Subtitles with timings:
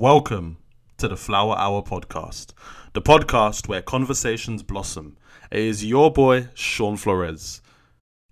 [0.00, 0.56] Welcome
[0.96, 2.54] to the Flower Hour podcast,
[2.94, 5.18] the podcast where conversations blossom.
[5.50, 7.60] It is your boy, Shaun Flores.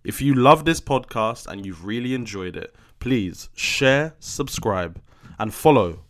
[0.02, 4.98] If you love this podcast and you've really enjoyed it, please share, subscribe,
[5.38, 6.04] and follow,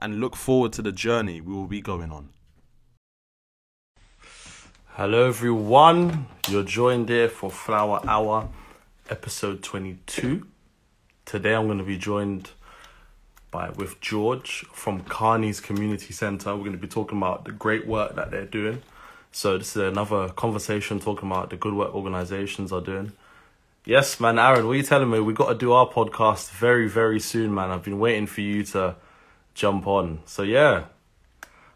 [0.00, 2.30] and look forward to the journey we will be going on.
[4.94, 6.26] Hello, everyone.
[6.48, 8.48] You're joined here for Flower Hour,
[9.10, 10.44] episode 22.
[11.24, 12.50] Today, I'm going to be joined
[13.50, 16.54] by with George from Carney's Community Centre.
[16.54, 18.82] We're going to be talking about the great work that they're doing.
[19.32, 23.12] So this is another conversation talking about the good work organisations are doing.
[23.84, 25.20] Yes, man, Aaron, what are you telling me?
[25.20, 27.70] We got to do our podcast very, very soon, man.
[27.70, 28.96] I've been waiting for you to
[29.54, 30.20] jump on.
[30.26, 30.84] So yeah,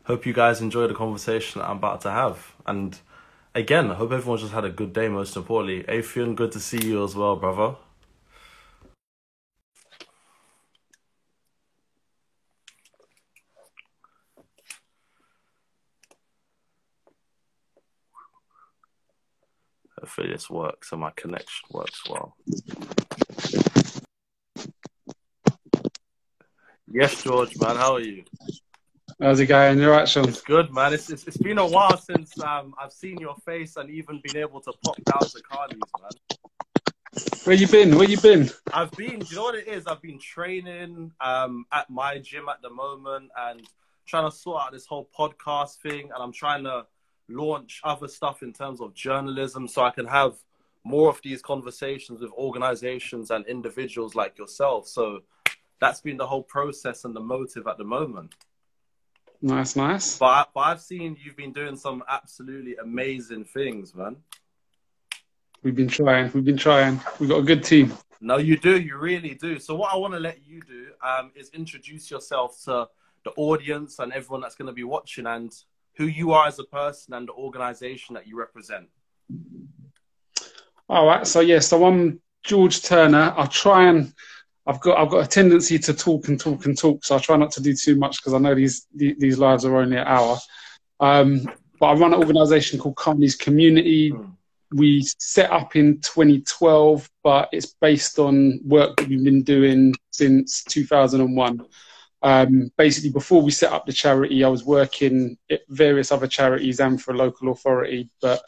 [0.04, 2.54] hope you guys enjoy the conversation I'm about to have.
[2.66, 2.98] And
[3.54, 5.08] again, I hope everyone just had a good day.
[5.08, 7.76] Most importantly, Afion, good to see you as well, brother.
[20.04, 22.36] Hopefully this works and my connection works well.
[26.86, 28.24] Yes, George, man, how are you?
[29.18, 29.78] How's it going?
[29.78, 30.28] You're right, Shaun.
[30.28, 30.92] It's good, man.
[30.92, 34.36] It's, it's, it's been a while since um, I've seen your face and even been
[34.36, 36.10] able to pop down to Carney's, man.
[37.44, 37.96] Where you been?
[37.96, 38.50] Where you been?
[38.74, 39.86] I've been, do you know what it is?
[39.86, 43.66] I've been training um, at my gym at the moment and
[44.06, 46.10] trying to sort out this whole podcast thing.
[46.14, 46.84] And I'm trying to
[47.28, 50.34] launch other stuff in terms of journalism so I can have
[50.84, 54.86] more of these conversations with organizations and individuals like yourself.
[54.86, 55.22] So
[55.80, 58.34] that's been the whole process and the motive at the moment.
[59.40, 60.18] Nice, nice.
[60.18, 64.16] But, but I've seen you've been doing some absolutely amazing things, man.
[65.62, 66.30] We've been trying.
[66.32, 67.00] We've been trying.
[67.18, 67.92] We've got a good team.
[68.20, 68.80] No, you do.
[68.80, 69.58] You really do.
[69.58, 72.88] So what I want to let you do um, is introduce yourself to
[73.24, 75.54] the audience and everyone that's going to be watching and
[75.96, 78.88] who you are as a person and the organization that you represent.
[80.88, 81.26] All right.
[81.26, 83.32] So yeah, so I'm George Turner.
[83.36, 84.12] I'll try and
[84.66, 87.36] I've got I've got a tendency to talk and talk and talk, so I try
[87.36, 90.38] not to do too much because I know these these lives are only an hour.
[91.00, 91.48] Um,
[91.80, 94.12] but I run an organisation called Carney's Community.
[94.12, 94.32] Mm.
[94.72, 100.64] We set up in 2012, but it's based on work that we've been doing since
[100.64, 101.60] 2001.
[102.24, 106.80] Um, basically, before we set up the charity, I was working at various other charities
[106.80, 108.42] and for a local authority, but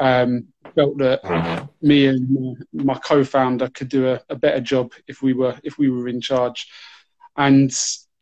[0.00, 5.34] um, felt that me and my, co-founder could do a, a, better job if we
[5.34, 6.68] were if we were in charge.
[7.36, 7.72] And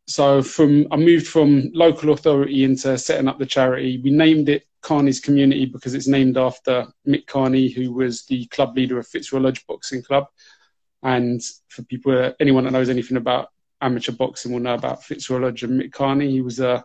[0.06, 4.02] so, from I moved from local authority into setting up the charity.
[4.04, 8.76] We named it Carney's Community because it's named after Mick Carney, who was the club
[8.76, 10.26] leader of Fitzroy Lodge Boxing Club.
[11.02, 13.48] And for people, anyone that knows anything about
[13.80, 16.30] amateur boxing will know about Fitzroy Lodge and Mick Carney.
[16.30, 16.84] He was a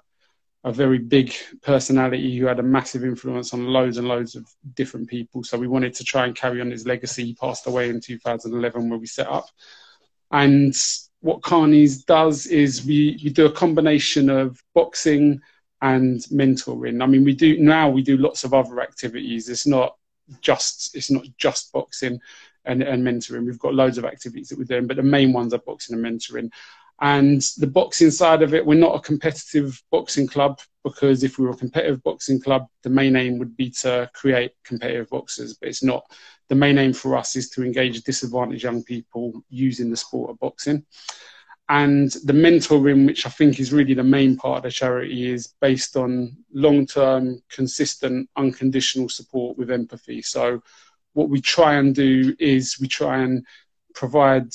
[0.65, 5.07] a very big personality who had a massive influence on loads and loads of different
[5.07, 5.43] people.
[5.43, 7.23] So we wanted to try and carry on his legacy.
[7.23, 9.47] He passed away in 2011 where we set up.
[10.31, 10.75] And
[11.19, 15.39] what Carney's does is we, we do a combination of boxing
[15.83, 17.03] and mentoring.
[17.03, 19.49] I mean, we do now we do lots of other activities.
[19.49, 19.95] It's not
[20.41, 22.19] just it's not just boxing
[22.65, 23.45] and, and mentoring.
[23.45, 26.03] We've got loads of activities that we're doing, but the main ones are boxing and
[26.03, 26.49] mentoring.
[27.01, 31.45] And the boxing side of it, we're not a competitive boxing club because if we
[31.45, 35.67] were a competitive boxing club, the main aim would be to create competitive boxers, but
[35.67, 36.05] it's not.
[36.47, 40.39] The main aim for us is to engage disadvantaged young people using the sport of
[40.39, 40.85] boxing.
[41.67, 45.53] And the mentoring, which I think is really the main part of the charity, is
[45.59, 50.21] based on long term, consistent, unconditional support with empathy.
[50.21, 50.61] So,
[51.13, 53.43] what we try and do is we try and
[53.95, 54.53] provide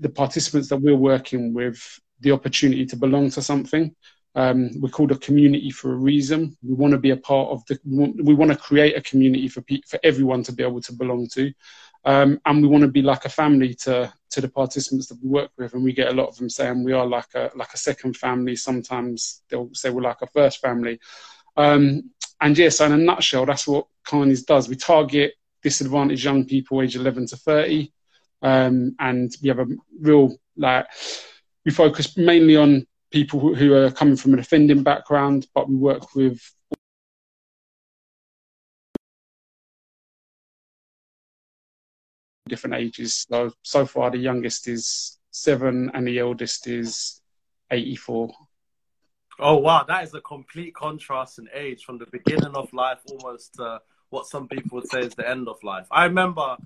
[0.00, 1.78] the participants that we're working with
[2.20, 3.94] the opportunity to belong to something.
[4.34, 6.56] Um, we're called a community for a reason.
[6.62, 7.78] We want to be a part of the.
[7.84, 11.26] We want to create a community for pe- for everyone to be able to belong
[11.32, 11.52] to,
[12.04, 15.30] um, and we want to be like a family to to the participants that we
[15.30, 15.72] work with.
[15.72, 18.16] And we get a lot of them saying we are like a like a second
[18.18, 18.56] family.
[18.56, 21.00] Sometimes they'll say we're like a first family.
[21.56, 22.10] Um,
[22.40, 24.68] and yes, So in a nutshell, that's what Carney's does.
[24.68, 25.32] We target
[25.62, 27.92] disadvantaged young people, age 11 to 30.
[28.42, 29.66] Um, and we have a
[30.00, 30.86] real like
[31.64, 36.14] we focus mainly on people who, are coming from an offending background, but we work
[36.14, 36.40] with
[42.48, 43.26] different ages.
[43.28, 47.20] So so far, the youngest is seven, and the eldest is
[47.70, 48.32] eighty-four.
[49.38, 53.58] Oh wow, that is a complete contrast in age from the beginning of life almost
[54.10, 55.86] what some people would say is the end of life.
[55.90, 56.56] I remember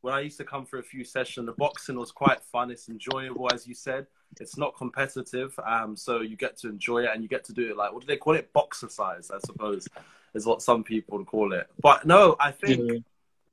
[0.00, 2.70] when I used to come for a few sessions, the boxing was quite fun.
[2.70, 4.06] It's enjoyable, as you said.
[4.40, 7.70] it's not competitive, um, so you get to enjoy it and you get to do
[7.70, 8.52] it like what do they call it?
[8.52, 9.88] Boxer size, I suppose,
[10.34, 11.68] is what some people call it.
[11.80, 12.98] But no, I think yeah.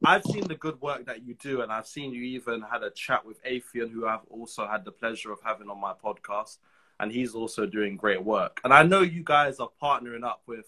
[0.04, 2.92] I've seen the good work that you do, and I've seen you even had a
[2.92, 6.58] chat with Afian, who I've also had the pleasure of having on my podcast,
[7.00, 8.60] and he's also doing great work.
[8.64, 10.66] And I know you guys are partnering up with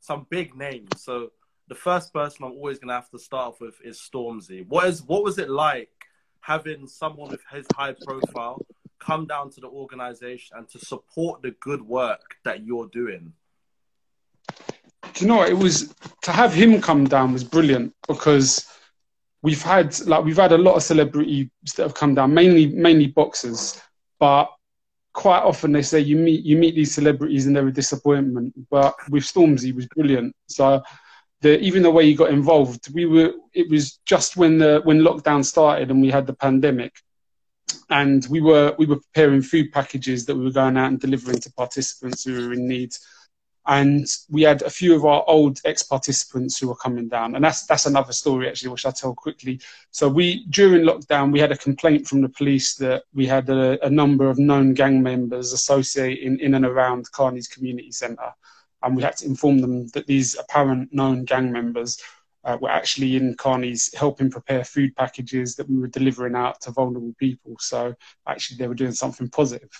[0.00, 0.88] some big names.
[0.96, 1.30] So
[1.70, 4.66] the first person I'm always going to have to start off with is Stormzy.
[4.66, 5.88] What is what was it like
[6.40, 8.60] having someone with his high profile
[8.98, 13.32] come down to the organization and to support the good work that you're doing?
[14.48, 15.44] Do you know?
[15.44, 18.66] It was to have him come down was brilliant because
[19.42, 23.06] we've had like we've had a lot of celebrities that have come down, mainly mainly
[23.06, 23.80] boxers,
[24.18, 24.50] but
[25.12, 28.52] quite often they say you meet you meet these celebrities and they're a disappointment.
[28.70, 30.34] But with Stormzy was brilliant.
[30.48, 30.82] So
[31.42, 35.00] the even the way he got involved, we were it was just when the when
[35.00, 37.00] lockdown started and we had the pandemic,
[37.88, 41.40] and we were we were preparing food packages that we were going out and delivering
[41.40, 42.94] to participants who were in need.
[43.66, 47.36] And we had a few of our old ex-participants who were coming down.
[47.36, 49.60] And that's that's another story actually which i'll tell quickly.
[49.90, 53.84] So we during lockdown we had a complaint from the police that we had a,
[53.86, 58.32] a number of known gang members associating in and around carney's community centre
[58.82, 61.98] and we had to inform them that these apparent known gang members
[62.44, 66.70] uh, were actually in Carney's helping prepare food packages that we were delivering out to
[66.70, 67.56] vulnerable people.
[67.60, 67.94] So
[68.26, 69.70] actually, they were doing something positive.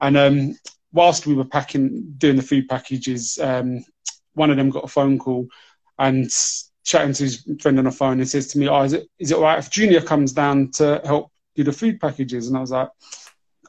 [0.00, 0.54] And um,
[0.92, 3.84] whilst we were packing, doing the food packages, um,
[4.34, 5.46] one of them got a phone call
[5.98, 6.30] and
[6.84, 9.30] chatting to his friend on the phone and says to me, "Oh, is it is
[9.30, 12.60] it all right if Junior comes down to help do the food packages?" And I
[12.60, 12.90] was like,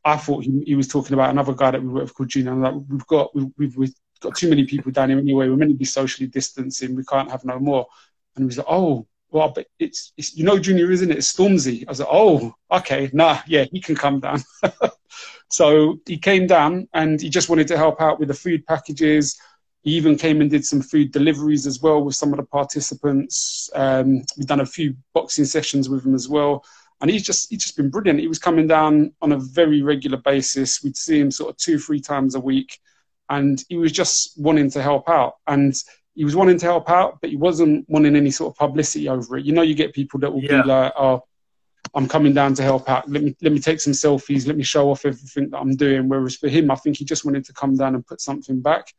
[0.04, 2.52] I thought he, he was talking about another guy that we work with called Junior.
[2.52, 3.94] I'm like, we've got we've, we've
[4.26, 5.48] got too many people down here anyway.
[5.48, 6.96] We're meant to be socially distancing.
[6.96, 7.88] We can't have no more.
[8.36, 11.18] And he was like, "Oh, well, but it's, it's you know Junior, isn't it?
[11.18, 14.44] It's Stormzy." I was like, "Oh, okay, nah, yeah, he can come down."
[15.50, 19.40] So he came down and he just wanted to help out with the food packages.
[19.84, 23.70] He even came and did some food deliveries as well with some of the participants.
[23.76, 26.64] Um, we've done a few boxing sessions with him as well.
[27.02, 28.20] And he's just he's just been brilliant.
[28.20, 30.84] He was coming down on a very regular basis.
[30.84, 32.80] We'd see him sort of two, three times a week.
[33.30, 35.36] And he was just wanting to help out.
[35.48, 35.74] And
[36.16, 39.38] he was wanting to help out, but he wasn't wanting any sort of publicity over
[39.38, 39.46] it.
[39.46, 40.62] You know, you get people that will yeah.
[40.62, 41.24] be like, oh,
[41.94, 43.10] I'm coming down to help out.
[43.10, 44.48] Let me let me take some selfies.
[44.48, 46.10] Let me show off everything that I'm doing.
[46.10, 48.94] Whereas for him, I think he just wanted to come down and put something back.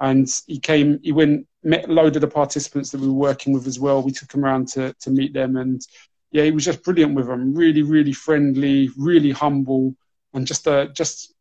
[0.00, 0.98] And he came.
[1.02, 4.02] He went met a load of the participants that we were working with as well.
[4.02, 5.80] We took him around to to meet them, and
[6.30, 7.54] yeah, he was just brilliant with them.
[7.54, 9.94] Really, really friendly, really humble,
[10.32, 11.34] and just uh, just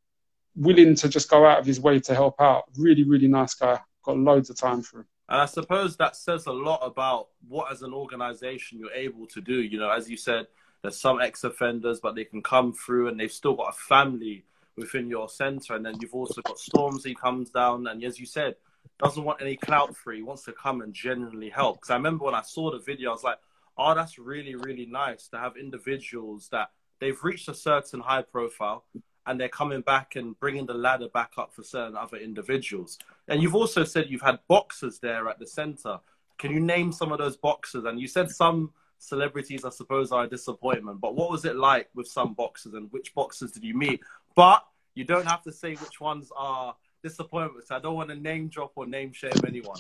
[0.56, 2.66] willing to just go out of his way to help out.
[2.78, 3.80] Really, really nice guy.
[4.04, 5.06] Got loads of time for him.
[5.30, 9.40] And I suppose that says a lot about what, as an organization, you're able to
[9.40, 9.62] do.
[9.62, 10.48] You know, as you said,
[10.82, 14.44] there's some ex-offenders, but they can come through and they've still got a family
[14.76, 15.76] within your centre.
[15.76, 18.56] And then you've also got Stormzy comes down, and as you said,
[19.00, 21.78] doesn't want any clout free, wants to come and genuinely help.
[21.78, 23.38] Because I remember when I saw the video, I was like,
[23.78, 28.86] oh, that's really, really nice to have individuals that they've reached a certain high profile
[29.26, 32.98] and they're coming back and bringing the ladder back up for certain other individuals.
[33.28, 36.00] And you've also said you've had boxers there at the centre.
[36.38, 37.86] Can you name some of those boxers?
[37.86, 41.02] And you said some celebrities, I suppose, are a disappointment.
[41.02, 44.02] But what was it like with some boxers, and which boxers did you meet?
[44.36, 44.66] But
[44.96, 47.72] you don't have to say which ones are disappointments.
[47.72, 49.80] I don't want to name drop or name shame anyone.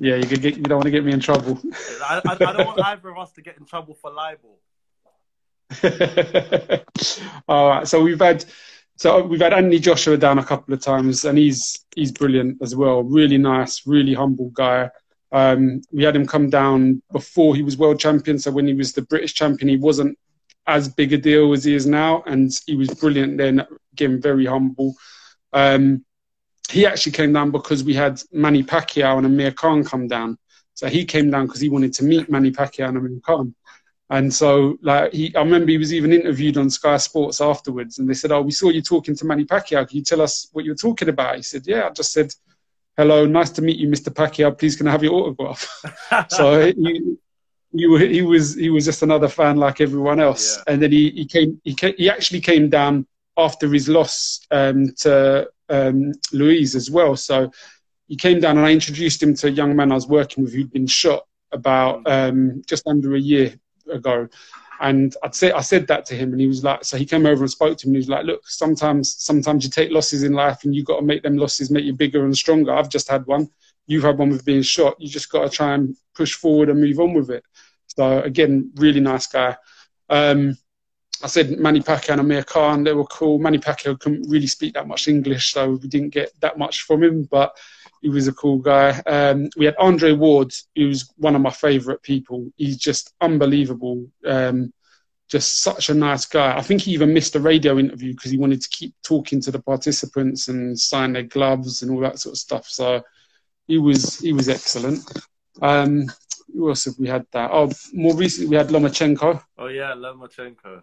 [0.00, 0.56] Yeah, you could get.
[0.56, 1.60] You don't want to get me in trouble.
[2.02, 4.58] I, I, I don't want either of us to get in trouble for libel.
[7.48, 8.44] All right, so we've had.
[8.96, 12.76] So we've had Anthony Joshua down a couple of times, and he's he's brilliant as
[12.76, 13.02] well.
[13.02, 14.88] Really nice, really humble guy.
[15.32, 18.38] Um, we had him come down before he was world champion.
[18.38, 20.16] So when he was the British champion, he wasn't
[20.66, 23.66] as big a deal as he is now, and he was brilliant then.
[23.94, 24.94] Again, very humble.
[25.52, 26.04] Um,
[26.70, 30.38] he actually came down because we had Manny Pacquiao and Amir Khan come down.
[30.74, 33.54] So he came down because he wanted to meet Manny Pacquiao and Amir Khan.
[34.10, 38.08] And so, like, he, I remember he was even interviewed on Sky Sports afterwards, and
[38.08, 39.88] they said, "Oh, we saw you talking to Manny Pacquiao.
[39.88, 42.34] Can you tell us what you were talking about?" He said, "Yeah, I just said
[42.96, 44.12] hello, nice to meet you, Mr.
[44.12, 44.56] Pacquiao.
[44.56, 45.66] Please, can I have your autograph?
[46.28, 47.16] so he,
[47.72, 50.56] he, he, was he was just another fan like everyone else.
[50.56, 50.72] Yeah.
[50.72, 53.06] And then he, he came he came, he actually came down
[53.36, 57.16] after his loss um, to um, Ruiz as well.
[57.16, 57.50] So
[58.06, 60.52] he came down and I introduced him to a young man I was working with
[60.52, 62.28] who'd been shot about mm.
[62.28, 63.54] um, just under a year
[63.90, 64.28] ago.
[64.80, 67.26] And I'd say I said that to him, and he was like, so he came
[67.26, 67.90] over and spoke to me.
[67.90, 71.00] And he was like, look, sometimes sometimes you take losses in life, and you've got
[71.00, 72.72] to make them losses make you bigger and stronger.
[72.74, 73.48] I've just had one.
[73.86, 74.96] You've had one with being shot.
[74.98, 77.44] You just got to try and push forward and move on with it.
[77.86, 79.56] So again, really nice guy.
[80.08, 80.56] Um,
[81.22, 83.38] I said Manny Pacquiao and Amir Khan, they were cool.
[83.38, 87.02] Manny Pacquiao couldn't really speak that much English, so we didn't get that much from
[87.02, 87.56] him, but
[88.04, 88.90] he was a cool guy.
[89.06, 92.52] Um, we had Andre Ward, who's one of my favourite people.
[92.58, 94.06] He's just unbelievable.
[94.26, 94.74] Um,
[95.30, 96.54] just such a nice guy.
[96.54, 99.50] I think he even missed a radio interview because he wanted to keep talking to
[99.50, 102.66] the participants and sign their gloves and all that sort of stuff.
[102.66, 103.02] So
[103.66, 105.00] he was he was excellent.
[105.62, 106.04] Um,
[106.52, 107.52] who else have we had that?
[107.54, 109.42] Oh, more recently we had Lomachenko.
[109.56, 110.82] Oh yeah, Lomachenko.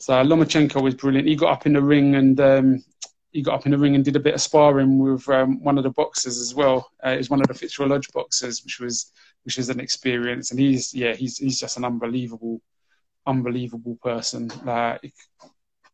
[0.00, 1.28] So Lomachenko was brilliant.
[1.28, 2.84] He got up in the ring and um,
[3.32, 5.78] he got up in the ring and did a bit of sparring with um, one
[5.78, 6.90] of the boxers as well.
[7.04, 9.12] Uh, it was one of the Fitzroy Lodge boxers, which was
[9.44, 10.50] which was an experience.
[10.50, 12.60] And he's yeah, he's he's just an unbelievable
[13.26, 14.50] unbelievable person.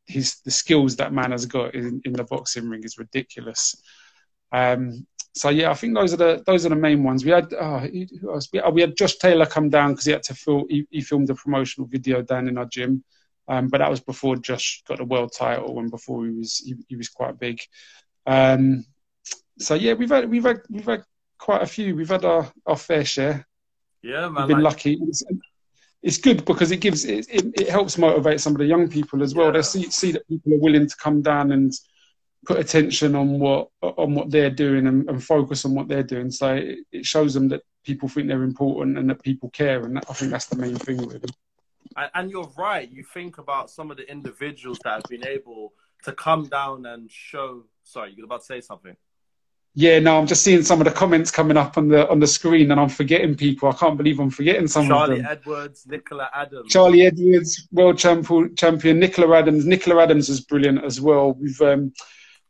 [0.07, 3.75] His the skills that man has got in, in the boxing ring is ridiculous.
[4.53, 7.25] Um, so yeah, I think those are the those are the main ones.
[7.25, 8.49] We had oh, who else?
[8.53, 10.65] We, oh, we had Josh Taylor come down because he had to film.
[10.71, 13.05] He, he, filmed a promotional video down in our gym,
[13.49, 16.75] um, but that was before Josh got a world title and before he was he,
[16.89, 17.61] he was quite big.
[18.27, 18.85] Um,
[19.59, 21.05] so yeah, we've had we've had we've had
[21.39, 21.95] quite a few.
[21.95, 23.47] We've had our, our fair share.
[24.03, 24.47] Yeah, man.
[24.47, 24.99] We've been like, lucky
[26.07, 29.25] it's good because it gives it, it, it, helps motivate some of the young people
[29.25, 29.47] as well.
[29.47, 29.55] Yeah.
[29.55, 31.73] They see see that people are willing to come down and
[32.47, 36.31] put attention on what on what they're doing and, and focus on what they're doing.
[36.31, 39.97] So it, it, shows them that people think they're important and that people care, and
[39.97, 41.35] that, I think that's the main thing with them.
[41.97, 42.91] And, and you're right.
[42.91, 45.73] You think about some of the individuals that have been able
[46.05, 47.65] to come down and show.
[47.85, 48.97] Sorry, you're about to say something.
[49.79, 52.27] Yeah, no, I'm just seeing some of the comments coming up on the on the
[52.27, 53.69] screen, and I'm forgetting people.
[53.69, 55.27] I can't believe I'm forgetting some Charlie of them.
[55.31, 56.73] Edwards, Nicola Adams.
[56.73, 58.99] Charlie Edwards, world champion, champion.
[58.99, 59.67] Nicola Adams.
[59.67, 61.35] Nicola Adams is brilliant as well.
[61.35, 61.93] We've um,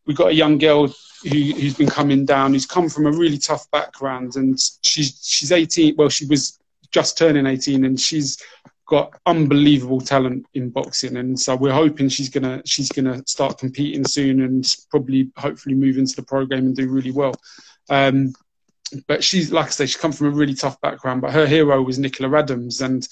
[0.07, 0.87] we've got a young girl
[1.25, 2.53] who, who's been coming down.
[2.53, 5.97] Who's come from a really tough background, and she's she's 18.
[5.97, 6.61] Well, she was
[6.93, 8.41] just turning 18, and she's
[8.87, 14.05] got unbelievable talent in boxing, and so we're hoping she's gonna she's gonna start competing
[14.07, 17.35] soon and probably hopefully move into the pro game and do really well.
[17.91, 18.33] Um,
[19.09, 21.21] but she's like I say, she come from a really tough background.
[21.21, 23.07] But her hero was Nicola Adams, and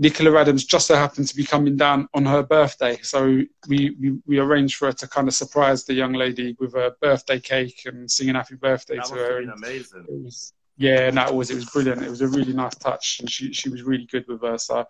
[0.00, 2.98] Nicola Adams just so happened to be coming down on her birthday.
[3.02, 6.74] So we, we, we arranged for her to kind of surprise the young lady with
[6.74, 9.40] a birthday cake and singing happy birthday that to her.
[9.42, 10.06] amazing.
[10.08, 12.02] It was, yeah, and that was it was brilliant.
[12.02, 14.56] It was a really nice touch, and she she was really good with her.
[14.56, 14.86] So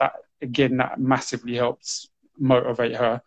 [0.00, 3.22] that again, that massively helped motivate her.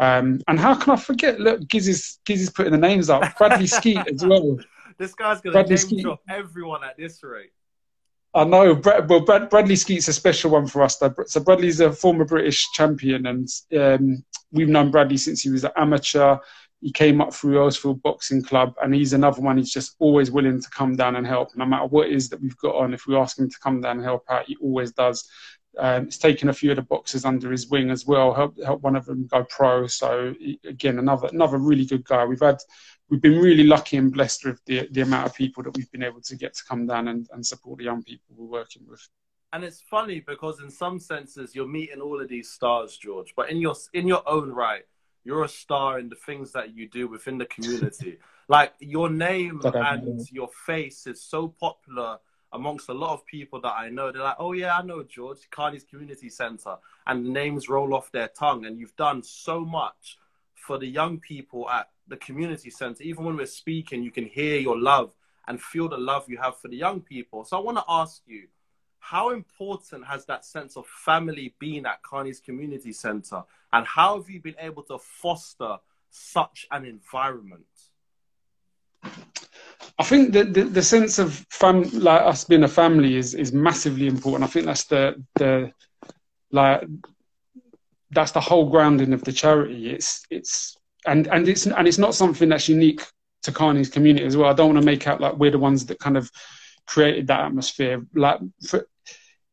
[0.00, 1.38] Um, and how can I forget?
[1.38, 3.38] Look, Gizzy's Gizzy's putting the names up.
[3.38, 4.58] Bradley Skeete as well.
[4.98, 6.02] This guy's gonna Bradley name Skeete.
[6.04, 7.50] drop everyone at this rate.
[8.32, 10.96] I know, Brad, well, Brad, Bradley Skeete's a special one for us.
[10.96, 11.14] Though.
[11.26, 13.46] So Bradley's a former British champion, and
[13.78, 16.38] um, we've known Bradley since he was an amateur
[16.86, 19.56] he came up through Earlsfield Boxing Club, and he's another one.
[19.56, 22.40] He's just always willing to come down and help, no matter what it is that
[22.40, 22.94] we've got on.
[22.94, 25.28] If we ask him to come down and help out, he always does.
[25.76, 28.32] Um, he's taken a few of the boxers under his wing as well.
[28.32, 29.88] Help help one of them go pro.
[29.88, 32.24] So he, again, another another really good guy.
[32.24, 32.58] We've had
[33.08, 36.04] we've been really lucky and blessed with the the amount of people that we've been
[36.04, 39.04] able to get to come down and, and support the young people we're working with.
[39.52, 43.50] And it's funny because in some senses you're meeting all of these stars, George, but
[43.50, 44.84] in your in your own right
[45.26, 48.18] you're a star in the things that you do within the community.
[48.48, 52.18] like your name and your face is so popular
[52.52, 54.12] amongst a lot of people that I know.
[54.12, 56.76] They're like, oh yeah, I know George, Carney's Community Centre,
[57.08, 58.66] and names roll off their tongue.
[58.66, 60.16] And you've done so much
[60.54, 63.02] for the young people at the community centre.
[63.02, 65.10] Even when we're speaking, you can hear your love
[65.48, 67.44] and feel the love you have for the young people.
[67.44, 68.44] So I want to ask you,
[68.98, 73.42] how important has that sense of family been at Carney's Community Centre?
[73.72, 75.76] And how have you been able to foster
[76.10, 77.64] such an environment?
[79.98, 83.52] I think the, the, the sense of fam like us being a family is is
[83.52, 84.44] massively important.
[84.44, 85.72] I think that's the the
[86.50, 86.86] like
[88.10, 89.90] that's the whole grounding of the charity.
[89.90, 90.76] It's it's
[91.06, 93.02] and and it's and it's not something that's unique
[93.42, 94.50] to Carney's community as well.
[94.50, 96.30] I don't want to make out like we're the ones that kind of
[96.86, 98.04] created that atmosphere.
[98.14, 98.86] Like for,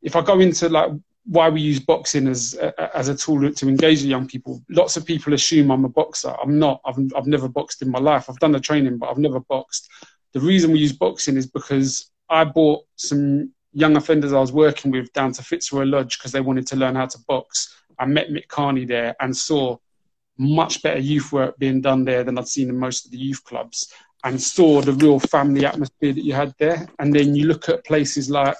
[0.02, 0.92] if I go into like
[1.26, 2.54] why we use boxing as
[2.94, 4.62] as a tool to engage the young people.
[4.70, 6.36] Lots of people assume I'm a boxer.
[6.42, 6.82] I'm not.
[6.86, 8.30] I've I've never boxed in my life.
[8.30, 9.90] I've done the training, but I've never boxed.
[10.34, 14.92] The reason we use boxing is because I brought some young offenders I was working
[14.92, 17.74] with down to Fitzroy Lodge because they wanted to learn how to box.
[18.00, 19.78] I met Mick Carney there and saw
[20.38, 23.44] much better youth work being done there than I'd seen in most of the youth
[23.44, 26.88] clubs and saw the real family atmosphere that you had there.
[27.00, 28.58] And then you look at places like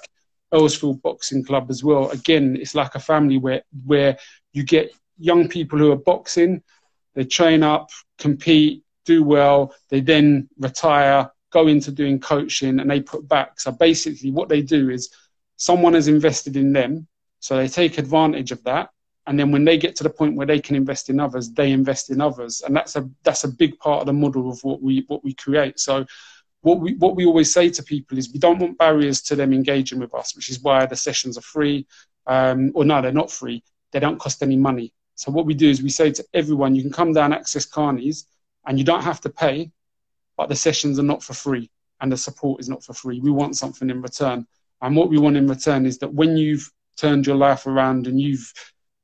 [0.52, 2.10] Earlsfield Boxing Club as well.
[2.10, 4.16] Again, it's like a family where where
[4.52, 6.62] you get young people who are boxing,
[7.14, 13.00] they train up, compete, do well, they then retire, go into doing coaching, and they
[13.00, 13.60] put back.
[13.60, 15.10] So basically, what they do is
[15.56, 17.06] someone has invested in them,
[17.40, 18.90] so they take advantage of that,
[19.26, 21.72] and then when they get to the point where they can invest in others, they
[21.72, 24.82] invest in others, and that's a that's a big part of the model of what
[24.82, 25.80] we what we create.
[25.80, 26.04] So
[26.60, 29.52] what we what we always say to people is we don't want barriers to them
[29.52, 31.86] engaging with us, which is why the sessions are free,
[32.26, 33.62] um, or no, they're not free.
[33.92, 34.92] They don't cost any money.
[35.14, 38.24] So what we do is we say to everyone, you can come down access Carneys,
[38.66, 39.70] and you don't have to pay,
[40.36, 43.20] but the sessions are not for free, and the support is not for free.
[43.20, 44.46] We want something in return,
[44.82, 48.20] and what we want in return is that when you've turned your life around and
[48.20, 48.52] you've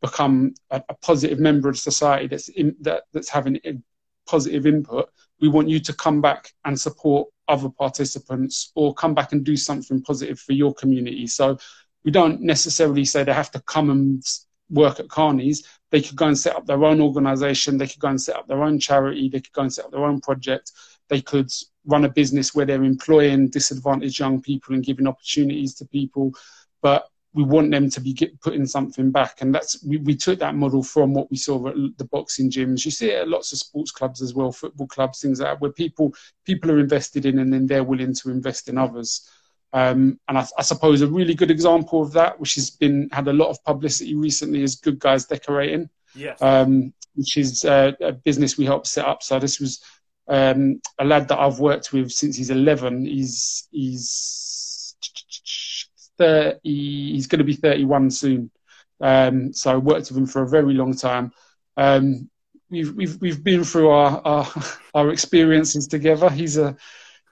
[0.01, 3.79] become a, a positive member of society that's in, that, that's having a
[4.27, 9.33] positive input, we want you to come back and support other participants or come back
[9.33, 11.27] and do something positive for your community.
[11.27, 11.59] So
[12.05, 14.23] we don't necessarily say they have to come and
[14.71, 15.67] work at Carney's.
[15.91, 17.77] They could go and set up their own organization.
[17.77, 19.29] They could go and set up their own charity.
[19.29, 20.73] They could go and set up their own project.
[21.09, 21.51] They could
[21.85, 26.33] run a business where they're employing disadvantaged young people and giving opportunities to people.
[26.83, 29.41] But we want them to be get, putting something back.
[29.41, 32.85] And that's we, we took that model from what we saw at the boxing gyms.
[32.85, 35.61] You see it at lots of sports clubs as well, football clubs, things like that,
[35.61, 39.29] where people people are invested in and then they're willing to invest in others.
[39.73, 43.29] Um, and I, I, suppose a really good example of that, which has been had
[43.29, 46.43] a lot of publicity recently, is Good Guys Decorating, yes.
[46.43, 49.23] um, which is uh, a business we helped set up.
[49.23, 49.81] So this was
[50.27, 53.05] um, a lad that I've worked with since he's 11.
[53.05, 54.50] He's he's
[56.21, 58.51] 30, he's going to be 31 soon.
[59.01, 61.33] Um, so I worked with him for a very long time.
[61.77, 62.29] Um,
[62.69, 64.53] we've we've we've been through our, our,
[64.95, 66.29] our experiences together.
[66.29, 66.77] He's a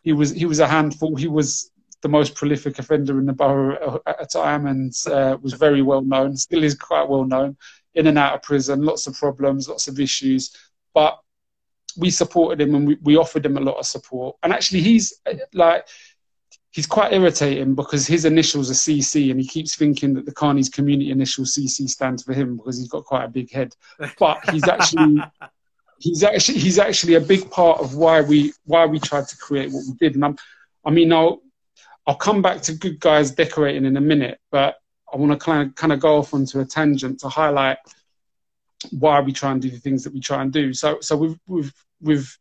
[0.02, 1.14] he was he was a handful.
[1.16, 5.52] He was the most prolific offender in the borough at a time and uh, was
[5.52, 6.36] very well known.
[6.36, 7.56] Still is quite well known.
[7.94, 10.54] In and out of prison, lots of problems, lots of issues,
[10.94, 11.18] but
[11.96, 14.36] we supported him and we, we offered him a lot of support.
[14.42, 15.12] And actually, he's
[15.52, 15.86] like
[16.70, 20.68] he's quite irritating because his initials are CC and he keeps thinking that the Carney's
[20.68, 23.74] community initial CC stands for him because he's got quite a big head.
[24.18, 25.22] But he's actually
[25.98, 29.72] he's actually he's actually a big part of why we why we tried to create
[29.72, 30.14] what we did.
[30.14, 30.36] And I'm,
[30.84, 31.40] I mean, I'll
[32.06, 34.76] I'll come back to good guys decorating in a minute, but
[35.12, 37.78] I want to kind of kind of go off onto a tangent to highlight
[38.90, 40.72] why we try and do the things that we try and do.
[40.72, 42.36] So so with with with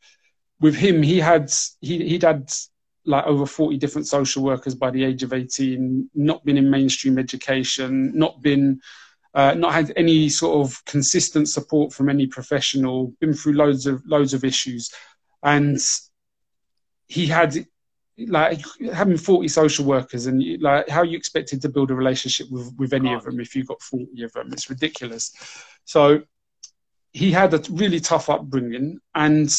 [0.60, 2.52] with him, he had he he'd had
[3.08, 7.18] like over 40 different social workers by the age of 18, not been in mainstream
[7.18, 8.82] education, not been,
[9.34, 14.06] uh, not had any sort of consistent support from any professional, been through loads of
[14.06, 14.92] loads of issues,
[15.42, 15.80] and
[17.08, 17.66] he had
[18.20, 18.62] like
[18.94, 22.94] having 40 social workers and like how you expected to build a relationship with with
[22.94, 24.50] any of them if you got 40 of them?
[24.52, 25.32] It's ridiculous.
[25.86, 26.24] So
[27.14, 29.50] he had a really tough upbringing and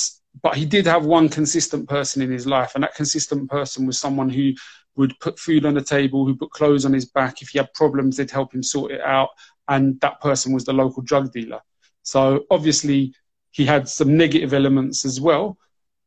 [0.43, 3.99] but he did have one consistent person in his life, and that consistent person was
[3.99, 4.53] someone who
[4.97, 7.41] would put food on the table, who put clothes on his back.
[7.41, 9.31] If he had problems, they'd help him sort it out,
[9.69, 11.61] and that person was the local drug dealer.
[12.03, 13.15] So obviously,
[13.51, 15.59] he had some negative elements as well,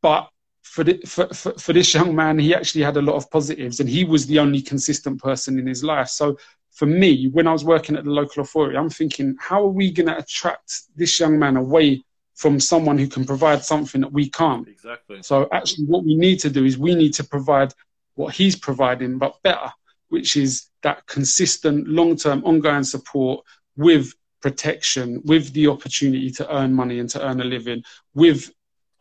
[0.01, 0.29] but
[0.61, 3.79] for, the, for, for, for this young man, he actually had a lot of positives,
[3.79, 6.09] and he was the only consistent person in his life.
[6.09, 6.37] So
[6.71, 9.91] for me, when I was working at the local authority, I'm thinking, how are we
[9.91, 12.03] going to attract this young man away
[12.41, 14.67] from someone who can provide something that we can't.
[14.67, 15.21] Exactly.
[15.21, 17.71] So actually, what we need to do is we need to provide
[18.15, 19.71] what he's providing, but better,
[20.09, 23.45] which is that consistent, long-term, ongoing support
[23.77, 27.83] with protection, with the opportunity to earn money and to earn a living,
[28.15, 28.51] with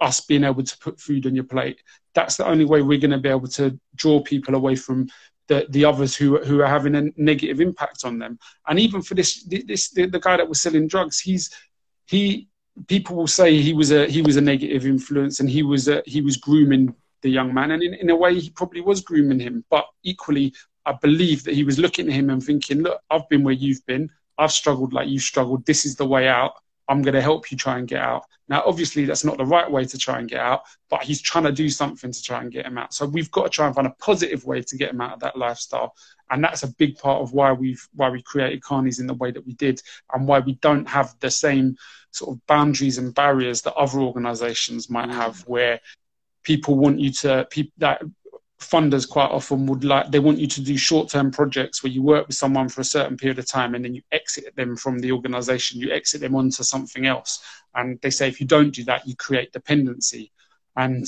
[0.03, 1.83] us being able to put food on your plate.
[2.15, 5.09] That's the only way we're going to be able to draw people away from
[5.49, 8.39] the, the others who who are having a negative impact on them.
[8.69, 11.51] And even for this this the, the guy that was selling drugs, he's
[12.07, 12.50] he
[12.87, 16.03] people will say he was a he was a negative influence and he was a,
[16.07, 17.73] he was grooming the young man.
[17.73, 19.65] And in, in a way he probably was grooming him.
[19.71, 20.55] But equally
[20.87, 23.85] i believe that he was looking at him and thinking look i've been where you've
[23.87, 24.11] been.
[24.39, 25.67] I've struggled like you've struggled.
[25.67, 26.55] This is the way out.
[26.89, 28.25] I'm going to help you try and get out.
[28.49, 31.45] Now obviously that's not the right way to try and get out but he's trying
[31.45, 32.93] to do something to try and get him out.
[32.93, 35.21] So we've got to try and find a positive way to get him out of
[35.21, 35.95] that lifestyle.
[36.31, 39.31] And that's a big part of why we've why we created Carney's in the way
[39.31, 39.81] that we did
[40.13, 41.77] and why we don't have the same
[42.11, 45.15] sort of boundaries and barriers that other organizations might mm.
[45.15, 45.81] have where
[46.43, 48.03] people want you to people that
[48.61, 52.27] funders quite often would like they want you to do short-term projects where you work
[52.27, 55.11] with someone for a certain period of time and then you exit them from the
[55.11, 57.43] organization you exit them onto something else.
[57.75, 60.31] And they say if you don't do that you create dependency.
[60.77, 61.07] And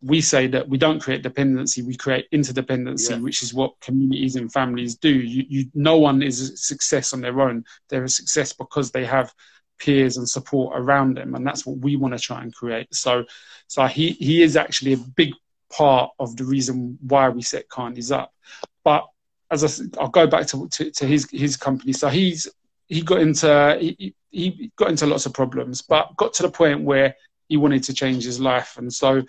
[0.00, 3.18] we say that we don't create dependency we create interdependency yeah.
[3.18, 5.12] which is what communities and families do.
[5.12, 7.64] You, you no one is a success on their own.
[7.88, 9.34] They're a success because they have
[9.80, 12.94] peers and support around him, and that's what we want to try and create.
[12.94, 13.24] So,
[13.66, 15.32] so he he is actually a big
[15.72, 18.32] part of the reason why we set Carney's up.
[18.84, 19.06] But
[19.50, 21.92] as I, I'll go back to, to, to his his company.
[21.92, 22.48] So he's
[22.88, 26.82] he got into he, he got into lots of problems, but got to the point
[26.82, 27.14] where
[27.48, 29.22] he wanted to change his life, and so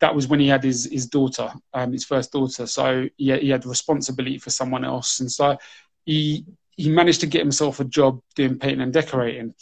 [0.00, 2.66] that was when he had his his daughter, um, his first daughter.
[2.66, 5.56] So he, he had responsibility for someone else, and so
[6.04, 6.44] he
[6.76, 9.54] he managed to get himself a job doing painting and decorating.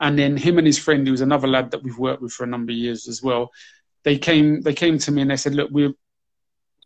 [0.00, 2.44] And then him and his friend, who was another lad that we've worked with for
[2.44, 3.50] a number of years as well,
[4.04, 5.94] they came they came to me and they said, "Look, we've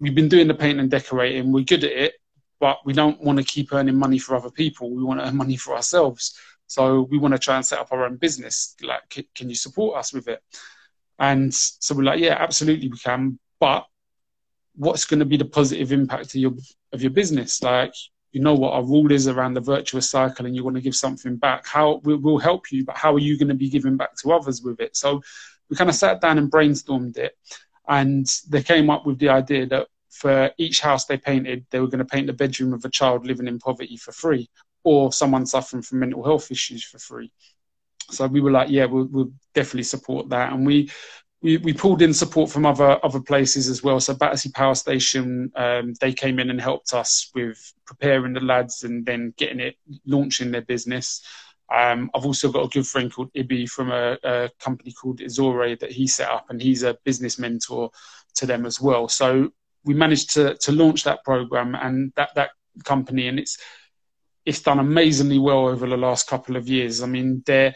[0.00, 1.52] we've been doing the painting and decorating.
[1.52, 2.14] We're good at it,
[2.58, 4.90] but we don't want to keep earning money for other people.
[4.94, 6.38] We want to earn money for ourselves.
[6.66, 8.74] So we want to try and set up our own business.
[8.82, 10.42] Like, can you support us with it?"
[11.18, 13.86] And so we're like, "Yeah, absolutely, we can." But
[14.74, 16.54] what's going to be the positive impact of your
[16.92, 17.62] of your business?
[17.62, 17.94] Like,
[18.32, 20.96] you know what our rule is around the virtuous cycle and you want to give
[20.96, 21.66] something back.
[21.66, 24.32] How we will help you but how are you going to be giving back to
[24.32, 24.96] others with it?
[24.96, 25.22] So
[25.68, 27.36] we kind of sat down and brainstormed it
[27.88, 31.86] and they came up with the idea that for each house they painted they were
[31.86, 34.48] going to paint the bedroom of a child living in poverty for free
[34.84, 37.30] or someone suffering from mental health issues for free.
[38.10, 40.52] So we were like yeah we'll, we'll definitely support that.
[40.52, 40.90] And we
[41.42, 44.00] we, we pulled in support from other other places as well.
[44.00, 48.84] So Battersea Power Station, um, they came in and helped us with preparing the lads
[48.84, 49.76] and then getting it
[50.06, 51.24] launching their business.
[51.74, 55.78] Um, I've also got a good friend called Ibi from a, a, company called Izore
[55.80, 57.90] that he set up, and he's a business mentor
[58.34, 59.08] to them as well.
[59.08, 59.50] So
[59.84, 62.50] we managed to to launch that program and that that
[62.84, 63.58] company, and it's
[64.44, 67.02] it's done amazingly well over the last couple of years.
[67.02, 67.74] I mean, they're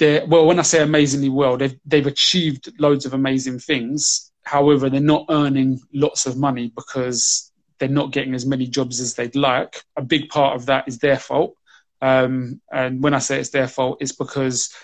[0.00, 4.32] they're well when i say amazingly well they've they've achieved loads of amazing things.
[4.44, 9.14] However they're not earning lots of money because they're not getting as many jobs as
[9.14, 9.84] they'd like.
[9.96, 11.54] A big part of that is their fault.
[12.02, 14.74] Um, and when i say it's their fault it's because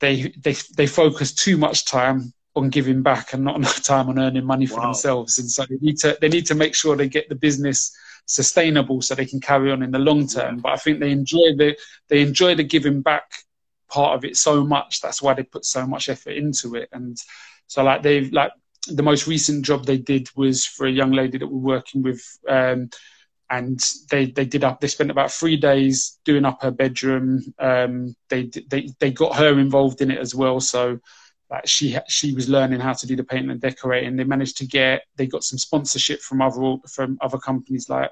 [0.00, 4.18] they they they focus too much time on giving back and not enough time on
[4.18, 4.82] earning money for wow.
[4.82, 5.38] themselves.
[5.38, 7.90] And so they need to they need to make sure they get the business
[8.26, 10.58] sustainable so they can carry on in the long term.
[10.58, 11.74] But i think they enjoy the
[12.08, 13.24] they enjoy the giving back
[13.92, 15.00] part of it so much.
[15.00, 16.88] That's why they put so much effort into it.
[16.92, 17.16] And
[17.66, 18.52] so like they've like
[18.88, 22.22] the most recent job they did was for a young lady that we're working with.
[22.48, 22.90] Um,
[23.50, 23.78] and
[24.10, 24.80] they, they did up.
[24.80, 27.42] They spent about three days doing up her bedroom.
[27.58, 30.58] Um, they they they got her involved in it as well.
[30.58, 30.98] So
[31.50, 34.16] like she she was learning how to do the painting and decorating.
[34.16, 38.10] They managed to get they got some sponsorship from other from other companies like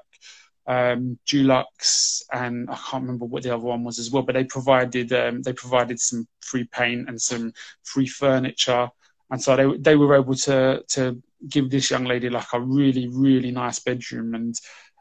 [0.67, 4.23] um, Dulux, and I can't remember what the other one was as well.
[4.23, 8.89] But they provided um, they provided some free paint and some free furniture,
[9.29, 13.07] and so they they were able to to give this young lady like a really
[13.07, 14.35] really nice bedroom.
[14.35, 14.55] And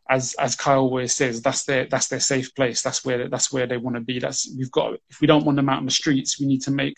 [0.08, 2.82] as as Kyle always says, that's their that's their safe place.
[2.82, 4.18] That's where that's where they want to be.
[4.18, 6.70] That's we've got if we don't want them out in the streets, we need to
[6.70, 6.96] make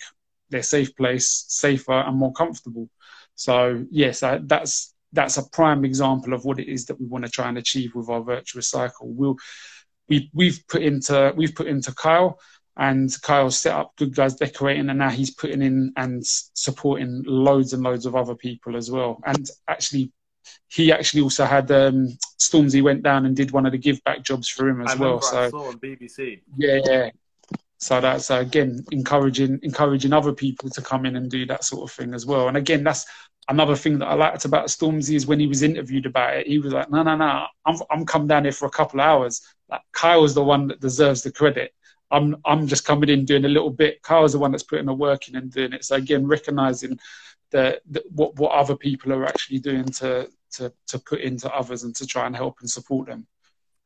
[0.51, 2.89] their safe place safer and more comfortable.
[3.35, 7.31] So yes, that's that's a prime example of what it is that we want to
[7.31, 9.09] try and achieve with our virtuous cycle.
[9.09, 9.37] We'll,
[10.09, 12.39] we, we've put into we've put into Kyle,
[12.77, 17.73] and Kyle set up Good Guys Decorating, and now he's putting in and supporting loads
[17.73, 19.21] and loads of other people as well.
[19.25, 20.13] And actually,
[20.69, 24.23] he actually also had um, Stormzy went down and did one of the give back
[24.23, 25.21] jobs for him as I well.
[25.21, 26.41] So I saw on BBC.
[26.57, 27.11] Yeah, yeah.
[27.79, 31.83] So that's uh, again encouraging encouraging other people to come in and do that sort
[31.83, 32.49] of thing as well.
[32.49, 33.05] And again, that's
[33.49, 36.59] another thing that I liked about Stormzy is when he was interviewed about it, he
[36.59, 39.43] was like, "No, no, no, I'm I'm come down here for a couple of hours.
[39.69, 41.75] Like Kyle's the one that deserves the credit.
[42.11, 44.03] I'm I'm just coming in doing a little bit.
[44.03, 45.85] Kyle's the one that's putting the work in and doing it.
[45.85, 46.99] So again, recognizing
[47.51, 51.85] the, the what what other people are actually doing to to to put into others
[51.85, 53.27] and to try and help and support them.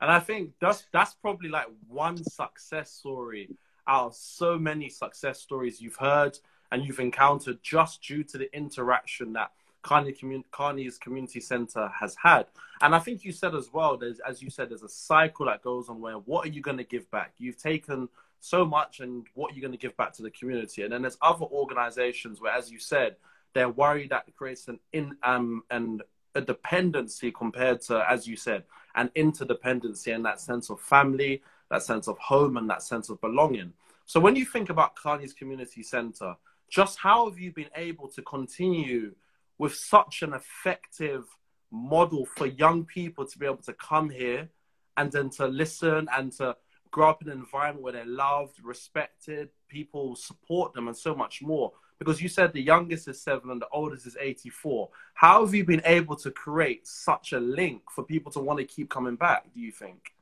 [0.00, 3.56] And I think that's that's probably like one success story
[3.88, 6.36] out of so many success stories you've heard
[6.72, 9.52] and you've encountered just due to the interaction that
[9.82, 12.46] Carney commun- Carney's community center has had.
[12.82, 15.62] And I think you said as well, there's, as you said, there's a cycle that
[15.62, 17.34] goes on where what are you going to give back?
[17.38, 18.08] You've taken
[18.40, 20.82] so much and what are you going to give back to the community?
[20.82, 23.16] And then there's other organizations where, as you said,
[23.54, 26.02] they're worried that it creates an in um and
[26.34, 31.82] a dependency compared to, as you said, an interdependency and that sense of family, that
[31.82, 33.72] sense of home, and that sense of belonging.
[34.04, 36.36] So when you think about Carney's Community Center,
[36.68, 39.14] just how have you been able to continue
[39.58, 41.24] with such an effective
[41.70, 44.48] model for young people to be able to come here
[44.96, 46.56] and then to listen and to
[46.90, 51.42] grow up in an environment where they're loved, respected, people support them, and so much
[51.42, 51.72] more?
[51.98, 54.90] Because you said the youngest is seven and the oldest is 84.
[55.14, 58.64] How have you been able to create such a link for people to want to
[58.64, 60.12] keep coming back, do you think?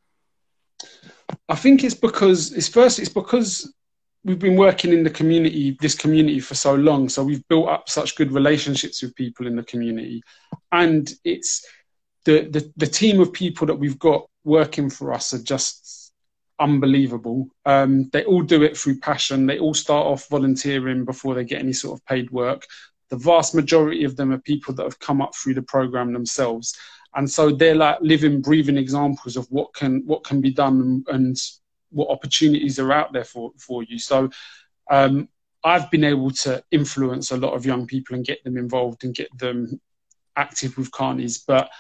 [1.48, 3.72] I think it's because it's first it's because
[4.24, 7.08] we've been working in the community, this community for so long.
[7.08, 10.22] So we've built up such good relationships with people in the community.
[10.72, 11.64] And it's
[12.24, 16.12] the, the, the team of people that we've got working for us are just
[16.58, 17.48] unbelievable.
[17.66, 19.46] Um, they all do it through passion.
[19.46, 22.66] They all start off volunteering before they get any sort of paid work.
[23.10, 26.74] The vast majority of them are people that have come up through the program themselves,
[27.14, 31.36] and so they're like living, breathing examples of what can what can be done and
[31.94, 33.98] what opportunities are out there for for you.
[33.98, 34.30] So.
[34.90, 35.28] Um,
[35.66, 39.14] I've been able to influence a lot of young people and get them involved and
[39.14, 39.80] get them
[40.36, 41.70] active with Carney's, but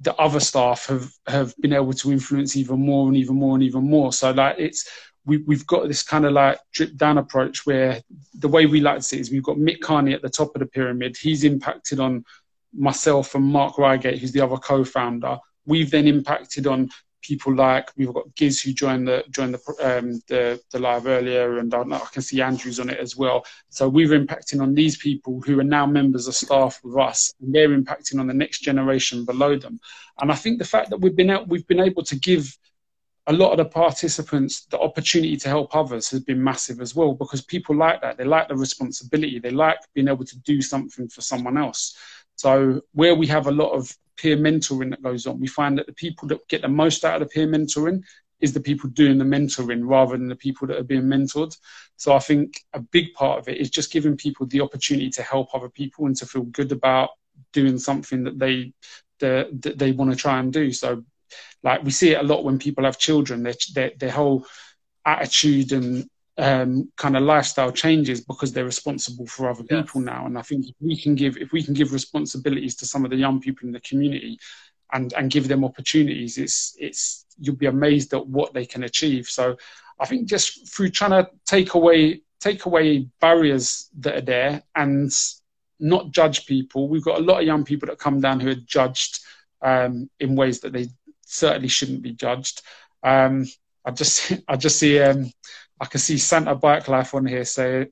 [0.00, 3.62] the other staff have have been able to influence even more and even more and
[3.62, 4.12] even more.
[4.12, 4.88] So like it's
[5.24, 8.02] we we've got this kind of like drip down approach where
[8.34, 10.54] the way we like to see it is we've got Mick Carney at the top
[10.54, 11.16] of the pyramid.
[11.16, 12.24] He's impacted on
[12.74, 15.38] myself and Mark Reigate, who's the other co-founder.
[15.64, 16.90] We've then impacted on
[17.24, 21.58] people like we've got Giz who joined the joined the um, the, the live earlier,
[21.58, 23.44] and I, I, can see Andrews on it as well.
[23.70, 27.54] So we're impacting on these people who are now members of staff with us, and
[27.54, 29.80] they're impacting on the next generation below them.
[30.20, 32.56] And I think the fact that we've been out, we've been able to give
[33.26, 37.14] a lot of the participants the opportunity to help others has been massive as well
[37.14, 41.08] because people like that they like the responsibility they like being able to do something
[41.08, 41.96] for someone else
[42.36, 45.86] so where we have a lot of peer mentoring that goes on, we find that
[45.86, 48.02] the people that get the most out of the peer mentoring
[48.40, 51.56] is the people doing the mentoring rather than the people that are being mentored.
[51.96, 55.22] So I think a big part of it is just giving people the opportunity to
[55.22, 57.10] help other people and to feel good about
[57.52, 58.72] doing something that they
[59.20, 60.72] that, that they want to try and do.
[60.72, 61.04] So
[61.62, 64.46] like we see it a lot when people have children, their their, their whole
[65.06, 70.26] attitude and um, kind of lifestyle changes because they're responsible for other people now.
[70.26, 73.10] And I think if we can give if we can give responsibilities to some of
[73.10, 74.38] the young people in the community
[74.92, 79.26] and and give them opportunities, it's it's you'll be amazed at what they can achieve.
[79.28, 79.56] So
[80.00, 85.10] I think just through trying to take away take away barriers that are there and
[85.80, 86.88] not judge people.
[86.88, 89.20] We've got a lot of young people that come down who are judged
[89.62, 90.88] um, in ways that they
[91.24, 92.62] certainly shouldn't be judged.
[93.02, 93.46] Um,
[93.84, 95.30] I just I just see um,
[95.80, 97.84] I can see Santa Bike Life on here, so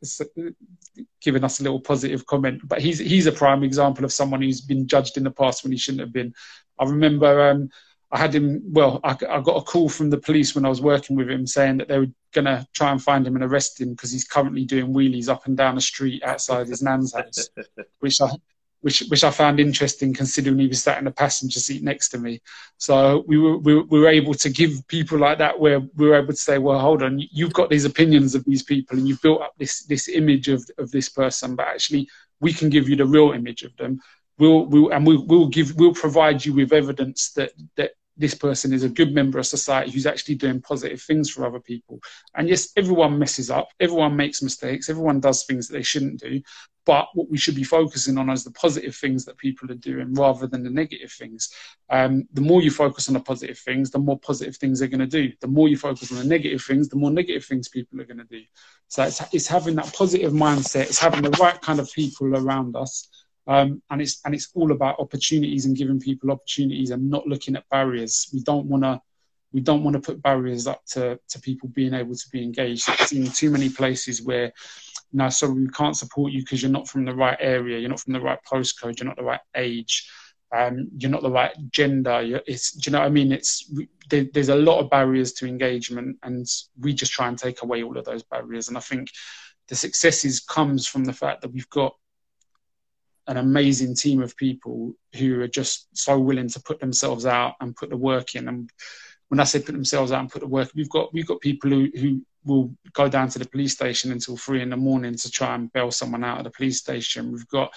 [1.21, 2.61] giving us a little positive comment.
[2.64, 5.73] But he's he's a prime example of someone who's been judged in the past when
[5.73, 6.33] he shouldn't have been.
[6.79, 7.71] I remember um,
[8.11, 8.62] I had him.
[8.66, 11.47] Well, I, I, got a call from the police when I was working with him
[11.47, 14.25] saying that they were going to try and find him and arrest him because he's
[14.25, 17.49] currently doing wheelies up and down the street outside his nan's house,
[18.01, 18.31] which I
[18.83, 22.18] which which I found interesting considering he was sat in the passenger seat next to
[22.18, 22.40] me.
[22.77, 26.16] So we were we, we were able to give people like that where we were
[26.16, 29.23] able to say, well, hold on, you've got these opinions of these people and you've
[29.23, 32.09] built up this this image of of this person, but actually
[32.40, 34.01] we can give you the real image of them.
[34.38, 38.73] We'll, we'll and we'll, we'll give we'll provide you with evidence that that this person
[38.73, 42.01] is a good member of society who's actually doing positive things for other people.
[42.35, 46.42] And yes, everyone messes up, everyone makes mistakes, everyone does things that they shouldn't do.
[46.85, 50.14] But what we should be focusing on is the positive things that people are doing
[50.14, 51.53] rather than the negative things.
[51.90, 54.99] Um, the more you focus on the positive things, the more positive things they're going
[55.01, 55.33] to do.
[55.40, 58.18] The more you focus on the negative things, the more negative things people are going
[58.18, 58.42] to do.
[58.88, 62.75] So it's, it's having that positive mindset, it's having the right kind of people around
[62.75, 63.09] us.
[63.47, 67.57] Um, and it's and it's all about opportunities and giving people opportunities and not looking
[67.57, 68.31] at barriers.
[68.33, 69.01] We don't want to
[69.53, 72.88] we don't want to put barriers up to, to people being able to be engaged.
[72.88, 74.53] I've seen too many places where
[75.12, 78.01] no, sorry, we can't support you because you're not from the right area, you're not
[78.01, 80.11] from the right postcode, you're not the right age,
[80.55, 82.40] um, you're not the right gender.
[82.46, 83.33] it's, do you know what I mean?
[83.33, 83.70] It's
[84.09, 86.46] there, there's a lot of barriers to engagement, and
[86.79, 88.68] we just try and take away all of those barriers.
[88.68, 89.09] And I think
[89.68, 91.94] the successes comes from the fact that we've got
[93.29, 97.77] an amazing team of people who are just so willing to put themselves out and
[97.77, 98.48] put the work in.
[98.48, 98.70] And
[99.29, 101.70] when I say put themselves out and put the work, we've got we've got people
[101.70, 105.31] who, who will go down to the police station until three in the morning to
[105.31, 107.33] try and bail someone out of the police station.
[107.33, 107.72] We've got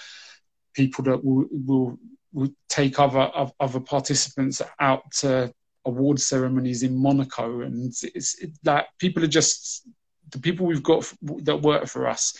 [0.74, 1.98] people that will will,
[2.32, 5.52] will take other other participants out to
[5.84, 9.88] award ceremonies in Monaco, and it's it, like people are just
[10.30, 11.10] the people we've got
[11.42, 12.36] that work for us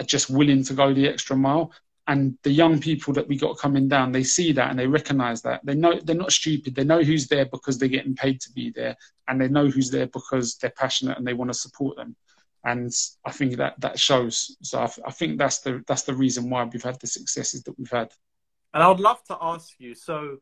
[0.00, 1.72] are just willing to go the extra mile
[2.10, 5.42] and the young people that we got coming down they see that and they recognize
[5.42, 5.64] that.
[5.64, 6.74] They know they're not stupid.
[6.74, 8.96] They know who's there because they're getting paid to be there
[9.28, 12.16] and they know who's there because they're passionate and they want to support them.
[12.64, 12.92] And
[13.24, 14.56] i think that that shows.
[14.60, 17.78] So I, I think that's the that's the reason why we've had the successes that
[17.78, 18.10] we've had.
[18.74, 20.38] And i would love to ask you so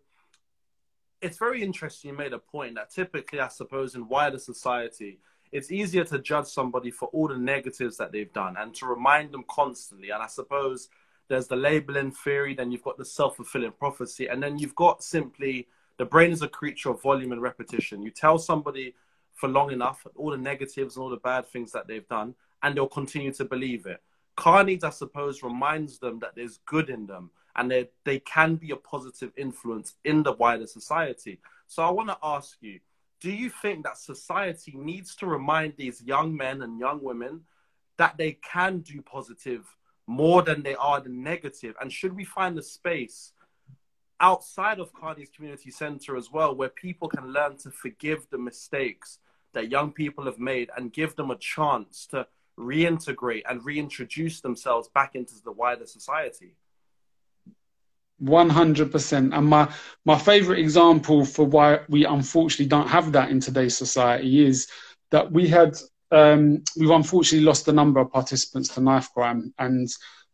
[1.20, 5.18] it's very interesting you made a point that typically i suppose in wider society
[5.52, 9.32] it's easier to judge somebody for all the negatives that they've done and to remind
[9.32, 10.10] them constantly.
[10.10, 10.88] And i suppose
[11.28, 15.02] there's the labeling theory, then you've got the self fulfilling prophecy, and then you've got
[15.02, 18.02] simply the brain is a creature of volume and repetition.
[18.02, 18.94] You tell somebody
[19.34, 22.76] for long enough all the negatives and all the bad things that they've done, and
[22.76, 24.00] they'll continue to believe it.
[24.36, 28.70] Carney's, I suppose, reminds them that there's good in them and they, they can be
[28.70, 31.40] a positive influence in the wider society.
[31.66, 32.78] So I want to ask you
[33.20, 37.40] do you think that society needs to remind these young men and young women
[37.96, 39.66] that they can do positive
[40.08, 41.76] more than they are the negative?
[41.80, 43.32] And should we find a space
[44.20, 49.18] outside of Carney's Community Center as well where people can learn to forgive the mistakes
[49.52, 52.26] that young people have made and give them a chance to
[52.58, 56.56] reintegrate and reintroduce themselves back into the wider society?
[58.22, 59.72] 100% and my
[60.04, 64.66] my favorite example for why we unfortunately don't have that in today's society is
[65.10, 65.78] that we had
[66.10, 69.88] um, we've unfortunately lost the number of participants to knife crime and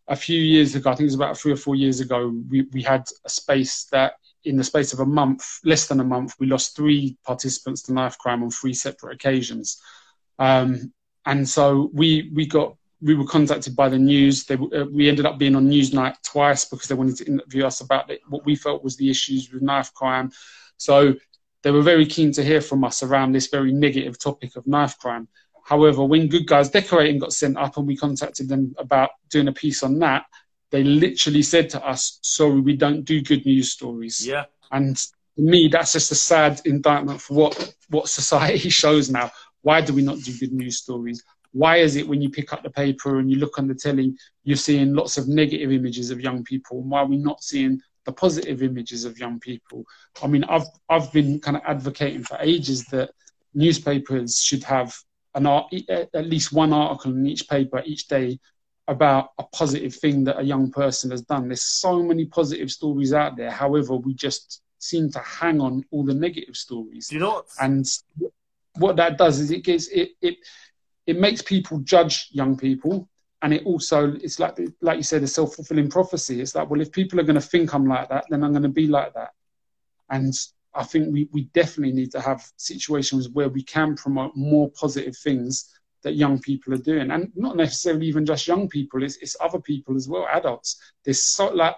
[0.08, 2.62] a few years ago i think it was about three or four years ago we,
[2.72, 6.34] we had a space that in the space of a month less than a month
[6.38, 9.80] we lost three participants to knife crime on three separate occasions
[10.38, 10.92] um,
[11.26, 14.44] and so we we got we were contacted by the news.
[14.44, 17.82] They, uh, we ended up being on Newsnight twice because they wanted to interview us
[17.82, 20.32] about what we felt was the issues with knife crime.
[20.78, 21.14] So
[21.62, 24.98] they were very keen to hear from us around this very negative topic of knife
[24.98, 25.28] crime.
[25.64, 29.53] However, when Good Guys Decorating got sent up and we contacted them about doing a
[29.53, 30.24] piece on that,
[30.70, 34.44] they literally said to us, "Sorry, we don't do good news stories." Yeah.
[34.72, 39.31] And to me, that's just a sad indictment for what what society shows now.
[39.62, 41.22] Why do we not do good news stories?
[41.55, 44.12] why is it when you pick up the paper and you look on the telly,
[44.42, 46.81] you're seeing lots of negative images of young people?
[46.81, 49.85] And why are we not seeing the positive images of young people?
[50.20, 53.11] I mean, I've I've been kind of advocating for ages that
[53.55, 54.96] newspapers should have
[55.35, 58.38] an art, at least one article in each paper each day
[58.87, 61.49] about a positive thing that a young person has done.
[61.49, 63.51] There's so many positive stories out there.
[63.51, 67.11] However, we just seem to hang on all the negative stories.
[67.11, 67.87] You know, and
[68.77, 70.37] what that does is it gets it it
[71.07, 73.09] it makes people judge young people
[73.42, 76.90] and it also it's like like you said a self-fulfilling prophecy it's like well if
[76.90, 79.31] people are going to think i'm like that then i'm going to be like that
[80.11, 80.35] and
[80.74, 85.16] i think we, we definitely need to have situations where we can promote more positive
[85.16, 85.70] things
[86.02, 89.60] that young people are doing and not necessarily even just young people it's, it's other
[89.60, 91.76] people as well adults there's so like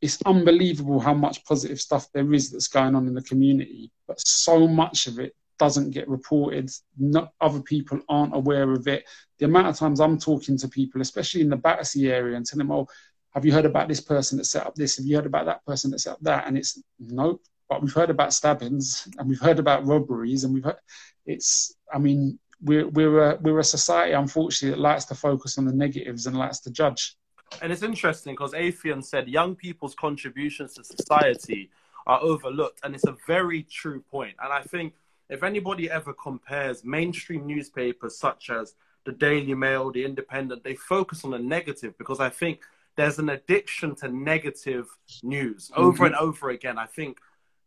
[0.00, 4.20] it's unbelievable how much positive stuff there is that's going on in the community but
[4.26, 6.68] so much of it doesn't get reported.
[6.98, 9.04] Not, other people aren't aware of it.
[9.38, 12.66] The amount of times I'm talking to people, especially in the Battersea area, and telling
[12.66, 12.88] them, "Oh,
[13.30, 14.96] have you heard about this person that set up this?
[14.96, 17.42] Have you heard about that person that set up that?" And it's nope.
[17.72, 20.76] But we've heard about stabbings, and we've heard about robberies, and we've heard,
[21.24, 21.74] it's.
[21.90, 25.72] I mean, we're we're a, we're a society, unfortunately, that likes to focus on the
[25.72, 27.16] negatives and likes to judge.
[27.62, 31.70] And it's interesting because Afian said young people's contributions to society
[32.06, 34.36] are overlooked, and it's a very true point.
[34.42, 34.92] And I think
[35.30, 38.74] if anybody ever compares mainstream newspapers such as
[39.06, 42.60] the Daily Mail, the Independent, they focus on the negative because I think
[42.96, 44.88] there's an addiction to negative
[45.22, 46.04] news over mm-hmm.
[46.04, 46.76] and over again.
[46.76, 47.16] I think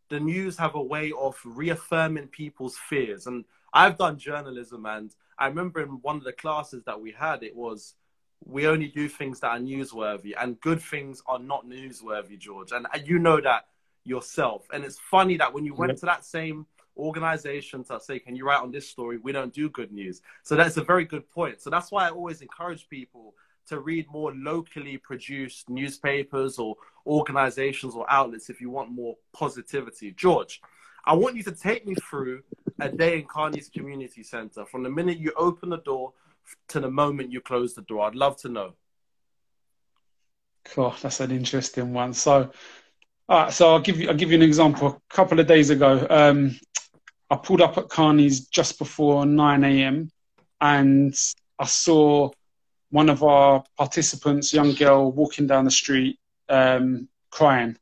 [0.08, 3.26] the news have a way of reaffirming people's fears.
[3.26, 7.42] And I've done journalism, and I remember in one of the classes that we had,
[7.42, 7.94] it was
[8.44, 12.72] we only do things that are newsworthy, and good things are not newsworthy, George.
[12.72, 13.66] And uh, you know that
[14.04, 14.66] yourself.
[14.72, 16.66] And it's funny that when you went to that same
[16.96, 19.18] organization to say, Can you write on this story?
[19.18, 20.22] We don't do good news.
[20.42, 21.60] So that's a very good point.
[21.60, 23.34] So that's why I always encourage people
[23.68, 26.76] to read more locally produced newspapers or
[27.06, 30.12] organizations or outlets if you want more positivity.
[30.12, 30.60] George,
[31.04, 32.42] I want you to take me through
[32.80, 36.12] a day in Carney's Community Center from the minute you open the door
[36.68, 38.06] to the moment you close the door.
[38.06, 38.72] I'd love to know.
[40.64, 42.12] Cool, that's an interesting one.
[42.12, 42.50] So,
[43.28, 44.88] all right, so I'll give you I'll give you an example.
[44.88, 46.58] A couple of days ago, um,
[47.30, 50.10] I pulled up at Carney's just before 9 a.m.
[50.60, 51.14] and
[51.58, 52.30] I saw
[52.96, 57.76] one of our participants, young girl, walking down the street um, crying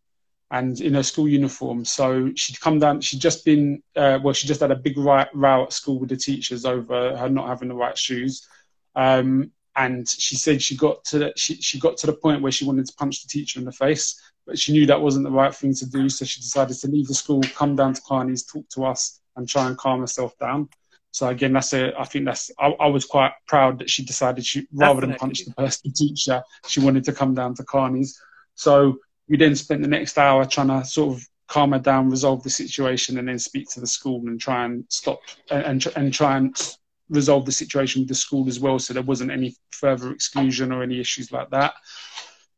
[0.51, 1.85] and in her school uniform.
[1.85, 5.25] So she'd come down, she'd just been, uh, well, she just had a big row,
[5.33, 8.49] row at school with the teachers over her not having the right shoes.
[8.97, 12.51] Um, and she said she got to the, she, she got to the point where
[12.51, 15.31] she wanted to punch the teacher in the face, but she knew that wasn't the
[15.31, 16.09] right thing to do.
[16.09, 19.49] So she decided to leave the school, come down to Carney's, talk to us, and
[19.49, 20.69] try and calm herself down.
[21.15, 21.97] So again, that's a.
[21.97, 22.51] I think that's.
[22.59, 25.13] I, I was quite proud that she decided she rather Definitely.
[25.13, 28.21] than punch the person teacher, she wanted to come down to Carney's.
[28.57, 28.99] So
[29.29, 32.51] we then spent the next hour trying to sort of calm her down, resolve the
[32.51, 35.21] situation, and then speak to the school and try and stop
[35.53, 36.77] and and, and try and
[37.09, 40.83] resolve the situation with the school as well, so there wasn't any further exclusion or
[40.83, 41.75] any issues like that.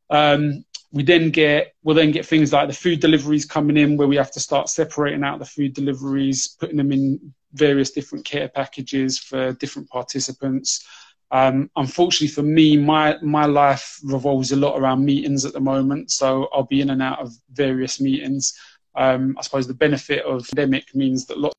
[0.09, 4.09] Um, we then get we'll then get things like the food deliveries coming in where
[4.09, 8.49] we have to start separating out the food deliveries putting them in various different care
[8.49, 10.87] packages for different participants
[11.33, 16.11] um, unfortunately for me my my life revolves a lot around meetings at the moment
[16.11, 18.55] so i'll be in and out of various meetings
[18.95, 21.55] um, i suppose the benefit of pandemic means that lots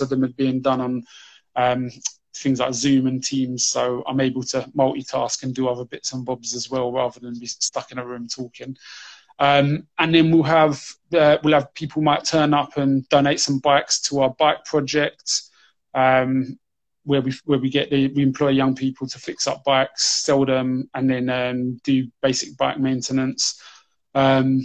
[0.00, 1.04] of them are being done on
[1.56, 1.90] um,
[2.34, 6.24] things like Zoom and Teams, so I'm able to multitask and do other bits and
[6.24, 8.76] bobs as well, rather than be stuck in a room talking.
[9.38, 10.82] Um, and then we'll have
[11.16, 15.42] uh, we'll have people might turn up and donate some bikes to our bike project,
[15.94, 16.58] um,
[17.04, 20.44] where we where we get the, we employ young people to fix up bikes, sell
[20.44, 23.60] them, and then um, do basic bike maintenance.
[24.14, 24.60] Um,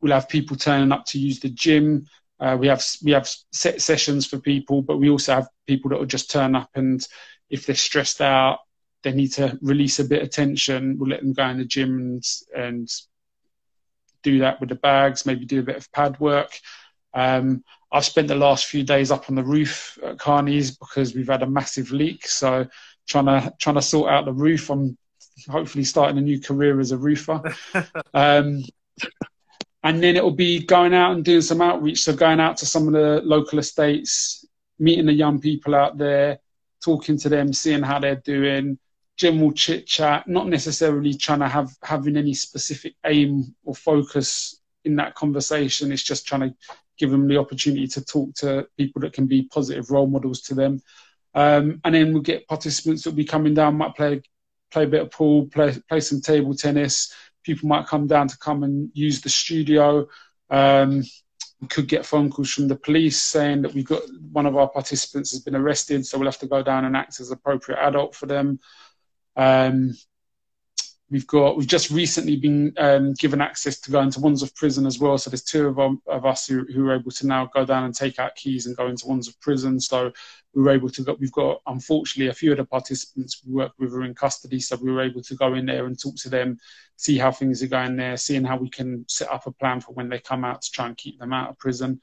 [0.00, 2.06] we'll have people turning up to use the gym.
[2.38, 5.98] Uh, we have we have set sessions for people, but we also have people that
[5.98, 7.06] will just turn up and
[7.50, 8.60] if they're stressed out,
[9.02, 10.96] they need to release a bit of tension.
[10.98, 12.24] We'll let them go in the gym and,
[12.56, 12.88] and
[14.22, 15.26] do that with the bags.
[15.26, 16.58] Maybe do a bit of pad work.
[17.14, 21.28] Um, I've spent the last few days up on the roof at Carney's because we've
[21.28, 22.26] had a massive leak.
[22.26, 22.66] So
[23.08, 24.70] trying to trying to sort out the roof.
[24.70, 24.96] I'm
[25.48, 27.42] hopefully starting a new career as a roofer.
[28.14, 28.62] um,
[29.82, 32.02] and then it'll be going out and doing some outreach.
[32.02, 34.44] So going out to some of the local estates,
[34.78, 36.38] meeting the young people out there,
[36.84, 38.78] talking to them, seeing how they're doing,
[39.20, 44.96] general chit chat, not necessarily trying to have having any specific aim or focus in
[44.96, 45.92] that conversation.
[45.92, 46.54] It's just trying to
[46.96, 50.54] give them the opportunity to talk to people that can be positive role models to
[50.54, 50.80] them.
[51.34, 54.22] Um, and then we'll get participants that will be coming down, might play
[54.70, 57.12] play a bit of pool, play play some table tennis,
[57.44, 60.08] people might come down to come and use the studio.
[60.48, 61.02] Um,
[61.60, 64.00] we could get phone calls from the police saying that we got
[64.32, 67.20] one of our participants has been arrested, so we'll have to go down and act
[67.20, 68.58] as appropriate adult for them.
[69.36, 69.94] Um,
[71.10, 74.98] we've got we've just recently been um, given access to go into Wandsworth prison as
[74.98, 75.18] well.
[75.18, 77.84] So there's two of, our, of us who, who, are able to now go down
[77.84, 79.80] and take out keys and go into Wandsworth prison.
[79.80, 80.12] So
[80.54, 81.16] we were able to go.
[81.18, 84.76] We've got unfortunately a few of the participants we work with are in custody, so
[84.76, 86.58] we were able to go in there and talk to them,
[86.96, 89.92] see how things are going there, seeing how we can set up a plan for
[89.92, 92.00] when they come out to try and keep them out of prison.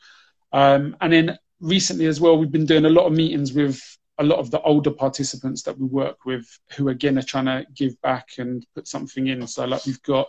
[0.52, 3.82] Um, and then recently as well, we've been doing a lot of meetings with
[4.20, 6.46] a lot of the older participants that we work with,
[6.76, 9.46] who again are trying to give back and put something in.
[9.48, 10.28] So like we've got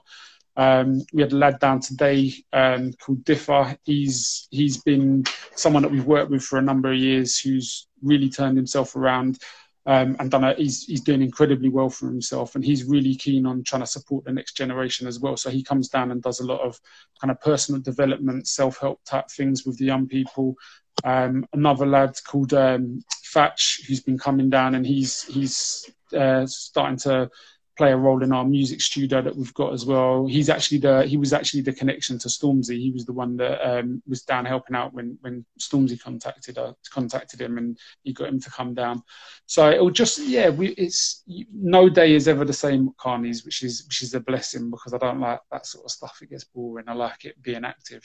[0.58, 3.76] um, we had a lad down today um, called Differ.
[3.84, 5.24] He's he's been
[5.54, 9.38] someone that we've worked with for a number of years, who's really turned himself around
[9.86, 10.42] um, and done.
[10.42, 13.86] A, he's he's doing incredibly well for himself, and he's really keen on trying to
[13.86, 15.36] support the next generation as well.
[15.36, 16.80] So he comes down and does a lot of
[17.20, 20.56] kind of personal development, self help type things with the young people.
[21.04, 26.98] Um, another lad called um, Fatch, who's been coming down, and he's he's uh, starting
[26.98, 27.30] to
[27.78, 30.26] play a role in our music studio that we've got as well.
[30.26, 32.76] He's actually the he was actually the connection to Stormzy.
[32.76, 36.72] He was the one that um, was down helping out when when Stormzy contacted uh,
[36.90, 39.02] contacted him and he got him to come down.
[39.46, 43.62] So it'll just yeah, we, it's no day is ever the same at Carney's, which
[43.62, 46.18] is which is a blessing because I don't like that sort of stuff.
[46.20, 46.88] It gets boring.
[46.88, 48.02] I like it being active.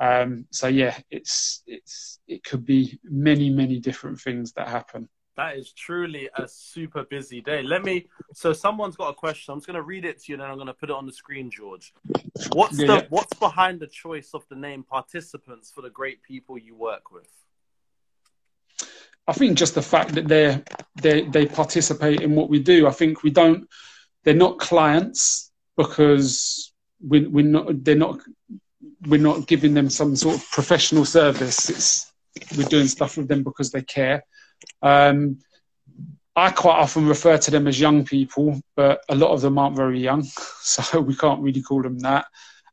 [0.00, 5.08] Um, so yeah, it's it's it could be many many different things that happen.
[5.36, 7.62] That is truly a super busy day.
[7.62, 8.06] Let me.
[8.34, 9.52] So someone's got a question.
[9.52, 10.96] I'm just going to read it to you, and then I'm going to put it
[10.96, 11.92] on the screen, George.
[12.52, 13.06] What's yeah, the yeah.
[13.08, 17.26] What's behind the choice of the name participants for the great people you work with?
[19.26, 20.62] I think just the fact that they
[21.00, 22.86] they they participate in what we do.
[22.86, 23.68] I think we don't.
[24.22, 26.72] They're not clients because
[27.06, 27.82] we, we're not.
[27.84, 28.20] They're not.
[29.06, 31.70] We're not giving them some sort of professional service.
[31.70, 32.12] It's
[32.56, 34.24] we're doing stuff with them because they care
[34.82, 35.38] um,
[36.36, 39.76] I quite often refer to them as young people, but a lot of them aren't
[39.76, 40.22] very young,
[40.60, 42.26] so we can't really call them that.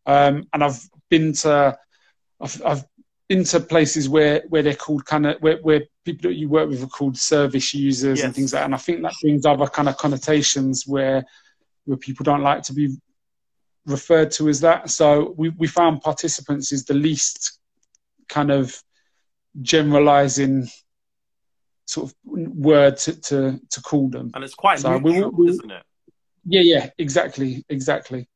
[0.06, 0.80] Um, and I've
[1.10, 1.78] been to,
[2.40, 2.84] I've, I've,
[3.30, 6.68] been to places where, where they're called kind of where, where people that you work
[6.68, 8.26] with are called service users yes.
[8.26, 8.66] and things like that.
[8.66, 11.24] And I think that brings other kind of connotations where
[11.86, 12.98] where people don't like to be
[13.86, 14.90] referred to as that.
[14.90, 17.60] So we, we found participants is the least
[18.30, 18.82] kind of
[19.62, 20.68] generalizing
[21.86, 24.32] sort of word to, to, to call them.
[24.34, 25.84] And it's quite so neutral, we, we, isn't it?
[26.46, 28.28] Yeah, yeah, exactly, exactly.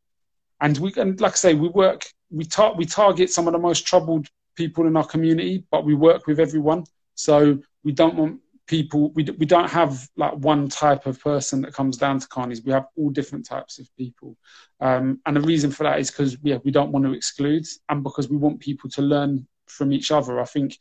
[0.61, 3.59] And we and like I say, we work we tar- we target some of the
[3.59, 6.85] most troubled people in our community, but we work with everyone.
[7.15, 11.73] So we don't want people we, we don't have like one type of person that
[11.73, 14.35] comes down to Carney's we have all different types of people
[14.79, 18.03] um, and the reason for that is because yeah, we don't want to exclude and
[18.03, 20.77] because we want people to learn from each other i think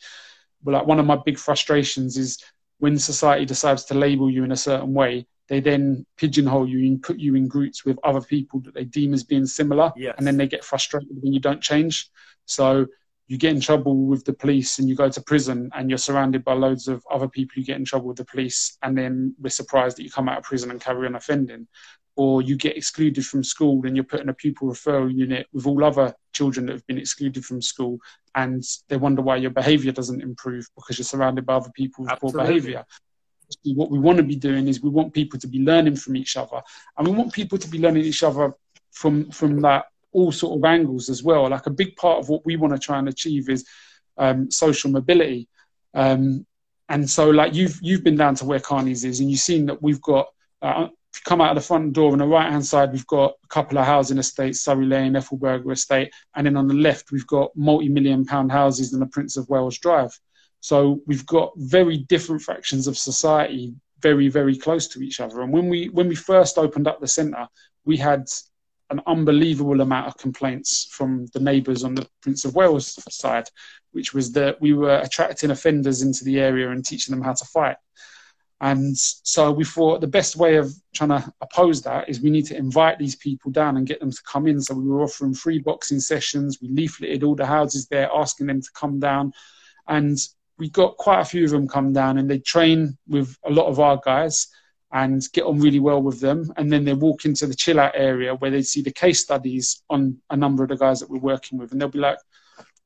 [0.64, 2.38] like one of my big frustrations is
[2.78, 7.02] when society decides to label you in a certain way, they then pigeonhole you and
[7.02, 10.14] put you in groups with other people that they deem as being similar, yes.
[10.18, 12.10] and then they get frustrated when you don't change.
[12.46, 12.86] So
[13.26, 16.44] you get in trouble with the police and you go to prison and you're surrounded
[16.44, 19.48] by loads of other people who get in trouble with the police and then we're
[19.48, 21.66] surprised that you come out of prison and carry on offending
[22.16, 25.66] or you get excluded from school and you're put in a pupil referral unit with
[25.66, 27.98] all other children that have been excluded from school
[28.34, 32.12] and they wonder why your behavior doesn't improve because you're surrounded by other people with
[32.12, 32.38] Absolutely.
[32.38, 32.84] poor behavior.
[33.74, 36.36] What we want to be doing is we want people to be learning from each
[36.36, 36.62] other,
[36.96, 38.54] and we want people to be learning each other
[38.90, 39.84] from from that
[40.14, 41.48] all sort of angles as well.
[41.50, 43.66] Like a big part of what we want to try and achieve is
[44.16, 45.48] um, social mobility.
[45.92, 46.46] Um,
[46.88, 49.82] and so, like you've you've been down to where Carney's is, and you've seen that
[49.82, 50.28] we've got.
[50.62, 53.06] Uh, if you come out of the front door on the right hand side, we've
[53.06, 57.12] got a couple of housing estates, Surrey Lane, Ethelburga Estate, and then on the left
[57.12, 60.10] we've got multi-million pound houses in the Prince of Wales Drive.
[60.58, 65.42] So we've got very different fractions of society, very very close to each other.
[65.42, 67.46] And when we when we first opened up the centre,
[67.84, 68.26] we had
[68.90, 73.48] an unbelievable amount of complaints from the neighbours on the Prince of Wales side,
[73.92, 77.44] which was that we were attracting offenders into the area and teaching them how to
[77.46, 77.76] fight.
[78.60, 82.46] And so we thought the best way of trying to oppose that is we need
[82.46, 84.60] to invite these people down and get them to come in.
[84.60, 86.58] So we were offering free boxing sessions.
[86.62, 89.32] We leafleted all the houses there, asking them to come down.
[89.88, 90.18] And
[90.56, 93.66] we got quite a few of them come down and they train with a lot
[93.66, 94.48] of our guys
[94.94, 96.52] and get on really well with them.
[96.56, 99.82] And then they walk into the chill out area where they see the case studies
[99.90, 101.72] on a number of the guys that we're working with.
[101.72, 102.18] And they'll be like,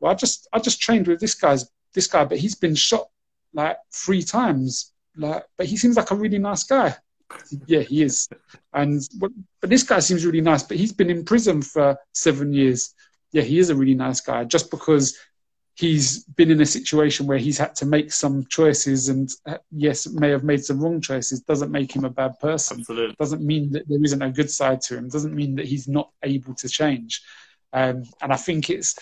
[0.01, 3.09] well, I just, I just trained with this guy's, this guy, but he's been shot
[3.53, 4.95] like three times.
[5.17, 6.97] Like, but he seems like a really nice guy.
[7.67, 8.27] yeah, he is.
[8.73, 9.31] And, but,
[9.61, 12.95] but this guy seems really nice, but he's been in prison for seven years.
[13.33, 15.15] Yeah, he is a really nice guy just because
[15.79, 20.09] he's been in a situation where he's had to make some choices and uh, yes
[20.09, 22.81] may have made some wrong choices doesn't make him a bad person.
[22.81, 23.15] Absolutely.
[23.19, 25.09] doesn't mean that there isn't a good side to him.
[25.09, 27.23] Doesn't mean that he's not able to change.
[27.73, 28.95] Um, and i think it's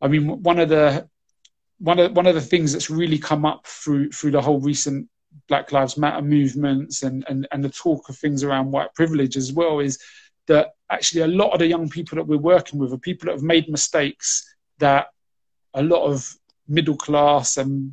[0.00, 1.06] i mean one of the
[1.78, 5.06] one of one of the things that's really come up through through the whole recent
[5.48, 9.52] black lives matter movements and and, and the talk of things around white privilege as
[9.52, 9.98] well is
[10.46, 13.32] that actually a lot of the young people that we're working with are people that
[13.32, 15.08] have made mistakes that
[15.76, 16.28] a lot of
[16.68, 17.92] middle class and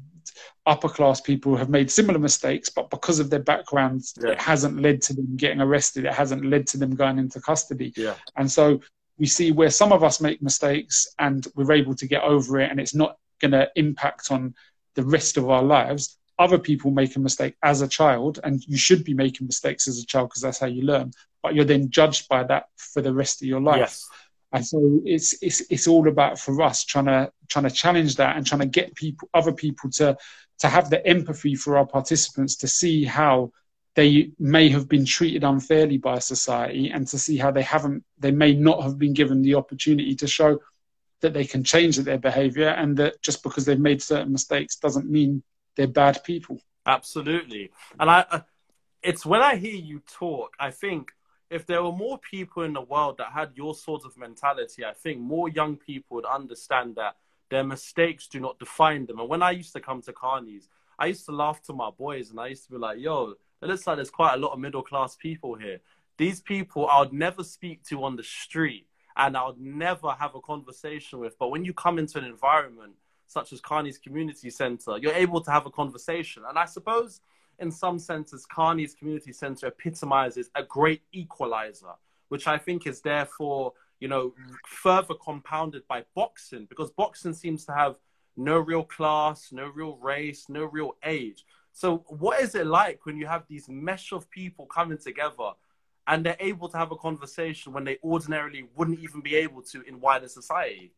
[0.65, 4.31] upper class people have made similar mistakes, but because of their backgrounds, yeah.
[4.31, 6.05] it hasn't led to them getting arrested.
[6.05, 7.93] It hasn't led to them going into custody.
[7.95, 8.15] Yeah.
[8.37, 8.79] And so
[9.17, 12.71] we see where some of us make mistakes and we're able to get over it,
[12.71, 14.55] and it's not going to impact on
[14.95, 16.17] the rest of our lives.
[16.39, 19.99] Other people make a mistake as a child, and you should be making mistakes as
[19.99, 21.11] a child because that's how you learn.
[21.43, 23.79] But you're then judged by that for the rest of your life.
[23.79, 24.09] Yes.
[24.53, 28.37] And so it's it's it's all about for us trying to trying to challenge that
[28.37, 30.15] and trying to get people other people to
[30.59, 33.51] to have the empathy for our participants to see how
[33.95, 38.31] they may have been treated unfairly by society and to see how they haven't they
[38.31, 40.59] may not have been given the opportunity to show
[41.21, 45.09] that they can change their behavior and that just because they've made certain mistakes doesn't
[45.09, 45.41] mean
[45.75, 46.59] they're bad people.
[46.85, 47.71] Absolutely.
[47.99, 48.41] And i uh,
[49.01, 51.11] it's when i hear you talk i think
[51.53, 54.93] if there were more people in the world that had your sort of mentality, I
[54.93, 57.15] think more young people would understand that
[57.49, 59.19] their mistakes do not define them.
[59.19, 62.31] And when I used to come to Carney's, I used to laugh to my boys
[62.31, 64.59] and I used to be like, yo, it looks like there's quite a lot of
[64.59, 65.79] middle class people here.
[66.17, 70.33] These people I would never speak to on the street and I would never have
[70.33, 71.37] a conversation with.
[71.37, 72.93] But when you come into an environment
[73.27, 76.43] such as Carney's Community Centre, you're able to have a conversation.
[76.47, 77.21] And I suppose
[77.63, 81.93] in some senses, Carney's community center epitomizes a great equalizer,
[82.29, 84.33] which I think is therefore, you know,
[84.67, 87.95] further compounded by boxing, because boxing seems to have
[88.37, 91.45] no real class, no real race, no real age.
[91.71, 95.51] So, what is it like when you have these mesh of people coming together
[96.05, 99.81] and they're able to have a conversation when they ordinarily wouldn't even be able to
[99.83, 100.91] in wider society?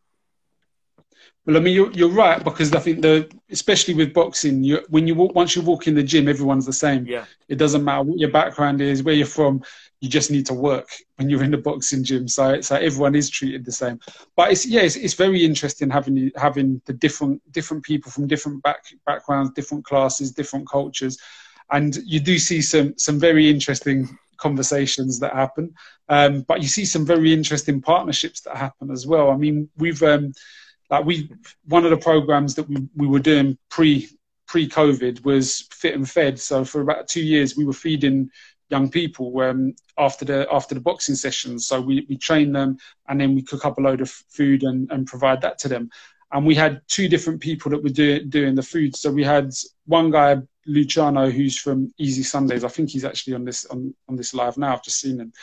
[1.46, 5.06] Well, I mean, you're, you're right because I think the especially with boxing, you when
[5.08, 7.06] you walk once you walk in the gym, everyone's the same.
[7.06, 7.26] Yeah.
[7.48, 9.62] It doesn't matter what your background is, where you're from.
[10.02, 12.28] You just need to work when you're in the boxing gym.
[12.28, 14.00] So, so everyone is treated the same.
[14.36, 18.64] But it's yeah, it's, it's very interesting having having the different different people from different
[18.64, 21.20] back backgrounds, different classes, different cultures,
[21.72, 25.74] and you do see some some very interesting conversations that happen.
[26.10, 29.30] Um, but you see some very interesting partnerships that happen as well.
[29.30, 30.34] I mean, we've um,
[30.90, 31.30] like we
[31.66, 34.10] one of the programs that we, we were doing pre
[34.48, 36.40] pre COVID was fit and fed.
[36.40, 38.30] So for about two years we were feeding
[38.70, 41.68] young people um, after the after the boxing sessions.
[41.68, 42.78] So we, we train them
[43.08, 45.90] and then we cook up a load of food and, and provide that to them.
[46.32, 48.96] And we had two different people that were doing doing the food.
[48.96, 49.52] So we had
[49.86, 52.64] one guy, Luciano, who's from Easy Sundays.
[52.64, 54.74] I think he's actually on this on, on this live now.
[54.74, 55.34] I've just seen him.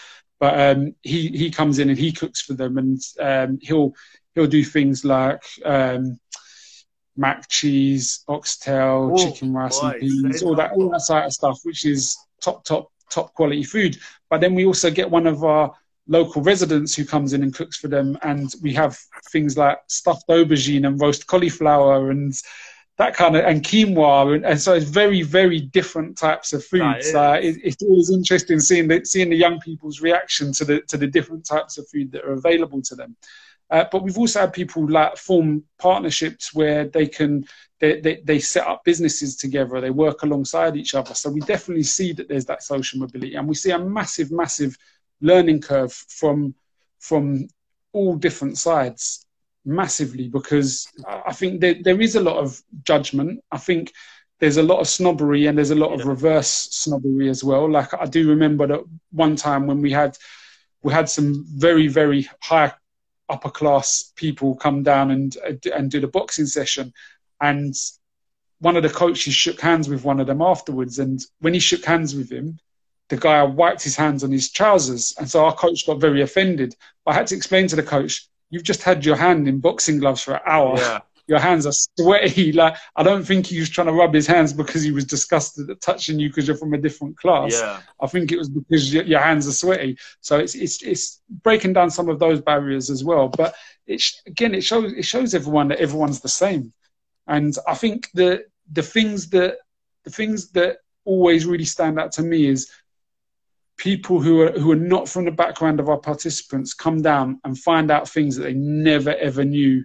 [0.40, 3.94] But um, he he comes in and he cooks for them, and um, he'll
[4.34, 6.18] he'll do things like um,
[7.16, 11.32] mac cheese, oxtail, Ooh, chicken rice boy, and peas, all that all that sort of
[11.32, 13.98] stuff, which is top top top quality food.
[14.30, 15.74] But then we also get one of our
[16.08, 18.98] local residents who comes in and cooks for them, and we have
[19.30, 22.34] things like stuffed aubergine and roast cauliflower and
[22.98, 27.14] that kind of and quinoa, and, and so it's very very different types of foods.
[27.14, 30.96] Uh, it, it's always interesting seeing the seeing the young people's reaction to the to
[30.96, 33.16] the different types of food that are available to them.
[33.72, 37.42] Uh, but we've also had people like form partnerships where they can
[37.80, 41.14] they, they, they, set up businesses together, they work alongside each other.
[41.14, 44.76] So we definitely see that there's that social mobility, and we see a massive, massive
[45.22, 46.54] learning curve from
[47.00, 47.48] from
[47.94, 49.26] all different sides
[49.64, 53.42] massively because I think there, there is a lot of judgment.
[53.50, 53.92] I think
[54.38, 57.70] there's a lot of snobbery and there's a lot of reverse snobbery as well.
[57.70, 58.80] Like I do remember that
[59.12, 60.18] one time when we had
[60.82, 62.72] we had some very very high
[63.32, 65.36] upper class people come down and
[65.74, 66.92] and do the boxing session,
[67.40, 67.74] and
[68.60, 70.98] one of the coaches shook hands with one of them afterwards.
[71.00, 72.58] And when he shook hands with him,
[73.08, 76.76] the guy wiped his hands on his trousers, and so our coach got very offended.
[77.06, 80.22] I had to explain to the coach you've just had your hand in boxing gloves
[80.22, 80.76] for an hour.
[80.76, 81.00] Yeah.
[81.26, 82.52] Your hands are sweaty.
[82.62, 85.70] Like I don't think he was trying to rub his hands because he was disgusted
[85.70, 87.52] at touching you because you're from a different class.
[87.52, 87.80] Yeah.
[88.00, 89.98] I think it was because your, your hands are sweaty.
[90.20, 93.28] So it's it's it's breaking down some of those barriers as well.
[93.28, 93.54] But
[93.86, 96.72] it again, it shows it shows everyone that everyone's the same.
[97.26, 99.58] And I think the the things that
[100.04, 102.70] the things that always really stand out to me is
[103.76, 107.58] people who are who are not from the background of our participants come down and
[107.58, 109.84] find out things that they never ever knew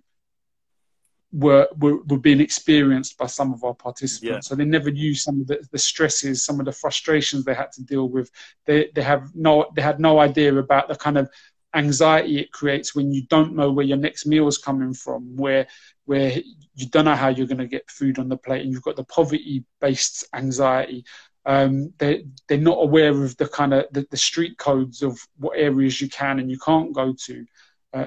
[1.32, 4.47] were were, were being experienced by some of our participants.
[4.47, 4.49] Yeah.
[4.49, 7.71] So they never knew some of the, the stresses, some of the frustrations they had
[7.73, 8.32] to deal with.
[8.65, 11.30] They they have no they had no idea about the kind of
[11.73, 15.67] anxiety it creates when you don't know where your next meal is coming from, where
[16.05, 16.32] where
[16.75, 18.95] you don't know how you're going to get food on the plate, and you've got
[18.95, 21.03] the poverty based anxiety.
[21.45, 25.57] Um, they they're not aware of the kind of the, the, street codes of what
[25.57, 27.45] areas you can and you can't go to,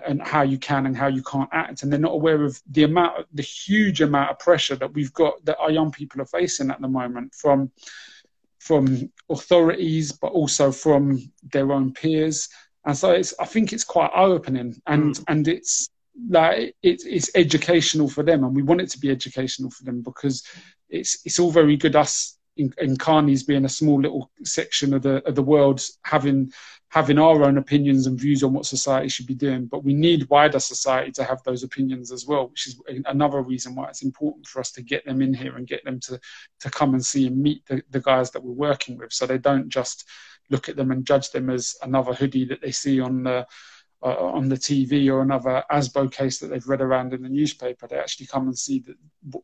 [0.06, 2.84] and how you can and how you can't act, and they're not aware of the
[2.84, 6.70] amount, the huge amount of pressure that we've got that our young people are facing
[6.70, 7.70] at the moment from
[8.58, 12.48] from authorities, but also from their own peers.
[12.84, 15.24] And so it's, I think it's quite eye opening, and mm.
[15.28, 15.88] and it's
[16.28, 20.02] like it, it's educational for them, and we want it to be educational for them
[20.02, 20.44] because
[20.88, 25.02] it's it's all very good us in, in Carney's being a small little section of
[25.02, 26.52] the of the world having
[26.90, 30.28] having our own opinions and views on what society should be doing, but we need
[30.28, 34.44] wider society to have those opinions as well, which is another reason why it's important
[34.46, 36.20] for us to get them in here and get them to
[36.58, 39.38] to come and see and meet the, the guys that we're working with, so they
[39.38, 40.08] don't just
[40.50, 43.46] look at them and judge them as another hoodie that they see on the
[44.02, 47.86] uh, on the TV or another ASBO case that they've read around in the newspaper.
[47.86, 48.96] They actually come and see that,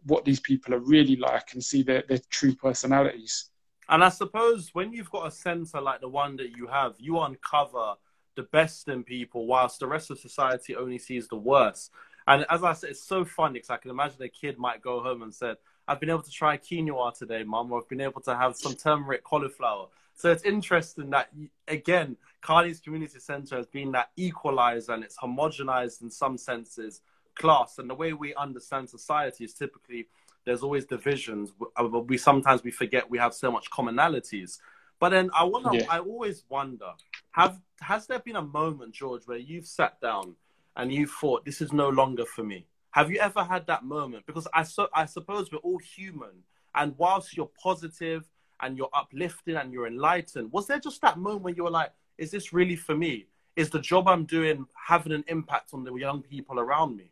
[0.04, 3.50] what these people are really like and see their, their true personalities.
[3.88, 7.20] And I suppose when you've got a centre like the one that you have, you
[7.20, 7.94] uncover
[8.34, 11.90] the best in people, whilst the rest of society only sees the worst.
[12.26, 15.00] And as I said, it's so funny because I can imagine a kid might go
[15.00, 15.56] home and said,
[15.86, 18.74] "I've been able to try quinoa today, mum, or I've been able to have some
[18.74, 21.30] turmeric cauliflower." So it's interesting that
[21.68, 27.02] again, Carney's Community Centre has been that equalizer and it's homogenized in some senses
[27.36, 27.78] class.
[27.78, 30.08] And the way we understand society is typically
[30.46, 31.52] there's always divisions.
[31.76, 34.58] Uh, we sometimes we forget we have so much commonalities.
[34.98, 35.84] But then I wonder, yeah.
[35.90, 36.92] I always wonder,
[37.32, 40.34] have has there been a moment, George, where you've sat down
[40.76, 42.66] and you thought this is no longer for me?
[42.92, 44.24] Have you ever had that moment?
[44.24, 46.44] Because I so I suppose we're all human,
[46.74, 48.24] and whilst you're positive
[48.60, 51.92] and you're uplifting and you're enlightened, was there just that moment where you were like,
[52.16, 53.26] is this really for me?
[53.56, 57.10] Is the job I'm doing having an impact on the young people around me?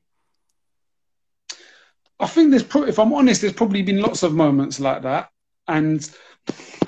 [2.24, 5.28] I think there's, pro- if I'm honest, there's probably been lots of moments like that,
[5.68, 6.10] and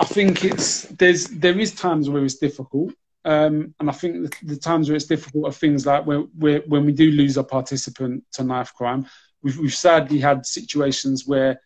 [0.00, 2.94] I think it's there's there is times where it's difficult,
[3.26, 6.60] um, and I think the, the, times where it's difficult are things like where, where
[6.60, 9.06] when we do lose a participant to knife crime.
[9.42, 11.60] We've, we've sadly had situations where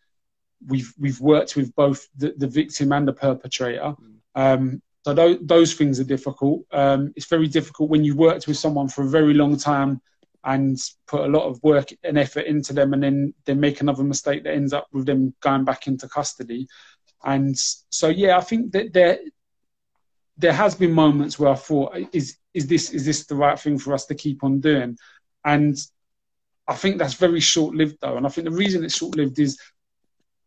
[0.66, 3.94] we've we've worked with both the, the victim and the perpetrator,
[4.34, 6.64] um, so those, those things are difficult.
[6.72, 10.00] Um, it's very difficult when you've worked with someone for a very long time
[10.45, 14.05] and put a lot of work and effort into them, and then they make another
[14.05, 16.66] mistake that ends up with them going back into custody.
[17.24, 19.18] And so, yeah, I think that there
[20.38, 23.78] there has been moments where I thought, is is this is this the right thing
[23.78, 24.97] for us to keep on doing?
[25.45, 25.76] And
[26.66, 29.38] I think that's very short lived though, and I think the reason it's short lived
[29.38, 29.59] is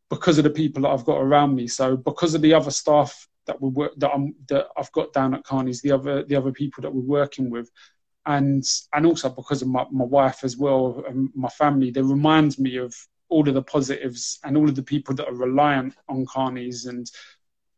[0.10, 1.68] because of the people that I've got around me.
[1.68, 5.34] So because of the other staff that we work that I'm that I've got down
[5.34, 7.70] at Carney's, the other the other people that we're working with,
[8.26, 8.64] and
[8.94, 12.78] and also because of my, my wife as well and my family, they remind me
[12.78, 12.96] of
[13.30, 17.10] all of the positives and all of the people that are reliant on Carney's and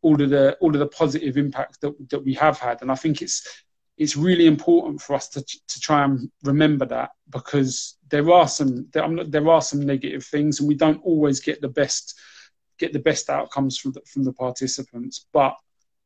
[0.02, 2.82] all of the all of the positive impact that that we have had.
[2.82, 3.64] And I think it's
[3.98, 8.88] it's really important for us to to try and remember that because there are some
[8.92, 12.18] there, not, there are some negative things, and we don't always get the best
[12.78, 15.56] get the best outcomes from the, from the participants, but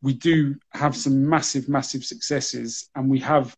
[0.03, 3.57] we do have some massive, massive successes, and we have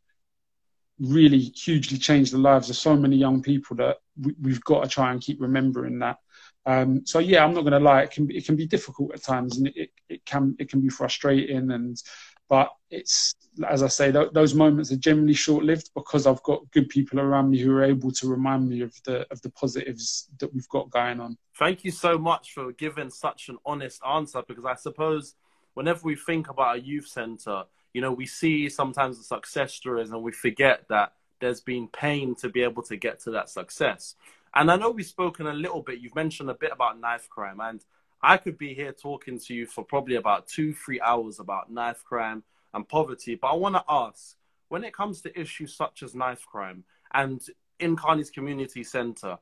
[1.03, 4.89] really hugely changed the lives of so many young people that we, have got to
[4.89, 6.19] try and keep remembering that.
[6.65, 9.13] Um, so yeah, I'm not going to lie, it can be, it can be difficult
[9.13, 12.01] at times, and it, it can it can be frustrating, and
[12.49, 13.35] but it's
[13.69, 17.19] as I say, th- those moments are generally short lived because I've got good people
[17.19, 20.69] around me who are able to remind me of the of the positives that we've
[20.69, 21.37] got going on.
[21.59, 25.35] Thank you so much for giving such an honest answer because I suppose
[25.75, 30.11] whenever we think about a youth centre, you know, we see sometimes the success stories
[30.11, 34.15] and we forget that there's been pain to be able to get to that success.
[34.55, 37.61] And I know we've spoken a little bit, you've mentioned a bit about knife crime,
[37.61, 37.85] and
[38.23, 42.05] I could be here talking to you for probably about two, three hours about knife
[42.05, 43.35] crime and poverty.
[43.35, 44.37] But I want to ask
[44.69, 47.41] when it comes to issues such as knife crime and
[47.81, 49.39] in Carney's Community Centre,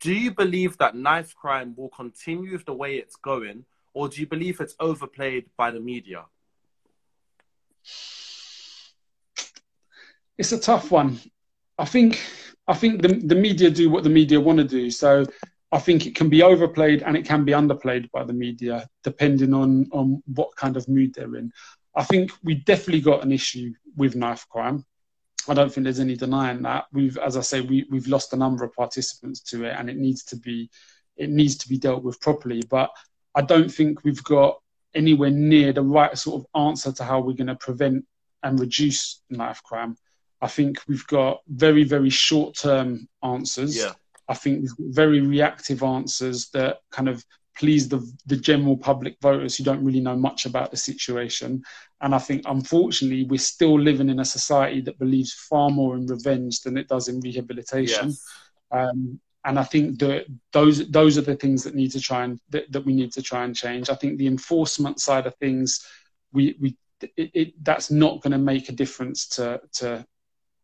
[0.00, 4.26] do you believe that knife crime will continue the way it's going, or do you
[4.26, 6.24] believe it's overplayed by the media?
[10.36, 11.20] It's a tough one.
[11.78, 12.20] I think
[12.66, 14.90] I think the the media do what the media want to do.
[14.90, 15.26] So
[15.72, 19.52] I think it can be overplayed and it can be underplayed by the media, depending
[19.54, 21.52] on on what kind of mood they're in.
[21.96, 24.84] I think we definitely got an issue with knife crime.
[25.48, 26.86] I don't think there's any denying that.
[26.92, 29.96] We've, as I say, we, we've lost a number of participants to it, and it
[29.96, 30.70] needs to be
[31.16, 32.62] it needs to be dealt with properly.
[32.68, 32.90] But
[33.34, 34.60] I don't think we've got
[34.94, 38.04] anywhere near the right sort of answer to how we're going to prevent
[38.42, 39.96] and reduce knife crime.
[40.40, 43.76] I think we've got very, very short term answers.
[43.76, 43.92] Yeah.
[44.28, 47.24] I think very reactive answers that kind of
[47.56, 51.62] please the, the general public voters who don't really know much about the situation.
[52.00, 56.06] And I think, unfortunately, we're still living in a society that believes far more in
[56.06, 58.08] revenge than it does in rehabilitation.
[58.08, 58.24] Yes.
[58.70, 60.00] Um, and I think
[60.52, 63.22] those those are the things that need to try and that, that we need to
[63.22, 63.90] try and change.
[63.90, 65.86] I think the enforcement side of things,
[66.32, 70.06] we we it, it that's not going to make a difference to to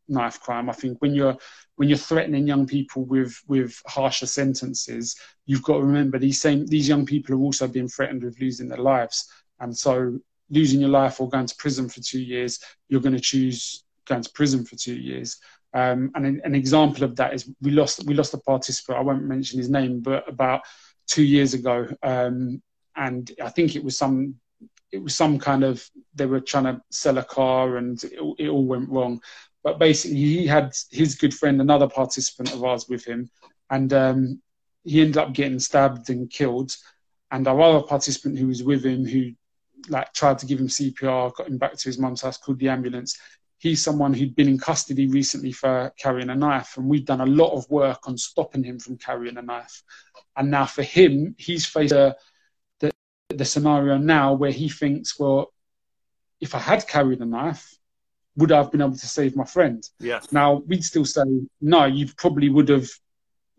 [0.09, 0.71] knife crime.
[0.71, 1.37] I think when you're
[1.77, 5.15] when you're threatening young people with with harsher sentences,
[5.47, 8.69] you've got to remember these same these young people are also being threatened with losing
[8.69, 10.19] their lives, and so
[10.49, 12.59] losing your life or going to prison for two years,
[12.89, 15.39] you're going to choose going to prison for two years.
[15.73, 18.99] Um, and an, example of that is we lost we lost a participant.
[18.99, 20.63] I won't mention his name, but about
[21.07, 22.61] two years ago, um,
[22.97, 24.35] and I think it was some
[24.91, 28.49] it was some kind of they were trying to sell a car and it, it
[28.49, 29.23] all went wrong.
[29.63, 33.31] But basically, he had his good friend, another participant of ours, with him,
[33.69, 34.43] and um,
[34.85, 36.75] he ended up getting stabbed and killed.
[37.31, 39.33] And our other participant who was with him, who
[39.89, 42.71] like tried to give him CPR, got him back to his mum's house, called the
[42.71, 43.19] ambulance
[43.61, 47.27] he's someone who'd been in custody recently for carrying a knife, and we've done a
[47.27, 49.83] lot of work on stopping him from carrying a knife.
[50.35, 52.17] And now for him, he's faced the,
[52.81, 52.91] the,
[53.29, 55.53] the scenario now where he thinks, well,
[56.41, 57.77] if I had carried a knife,
[58.37, 59.87] would I have been able to save my friend?
[59.99, 60.33] Yes.
[60.33, 61.25] Now we'd still say
[61.61, 61.85] no.
[61.85, 62.89] You probably would have.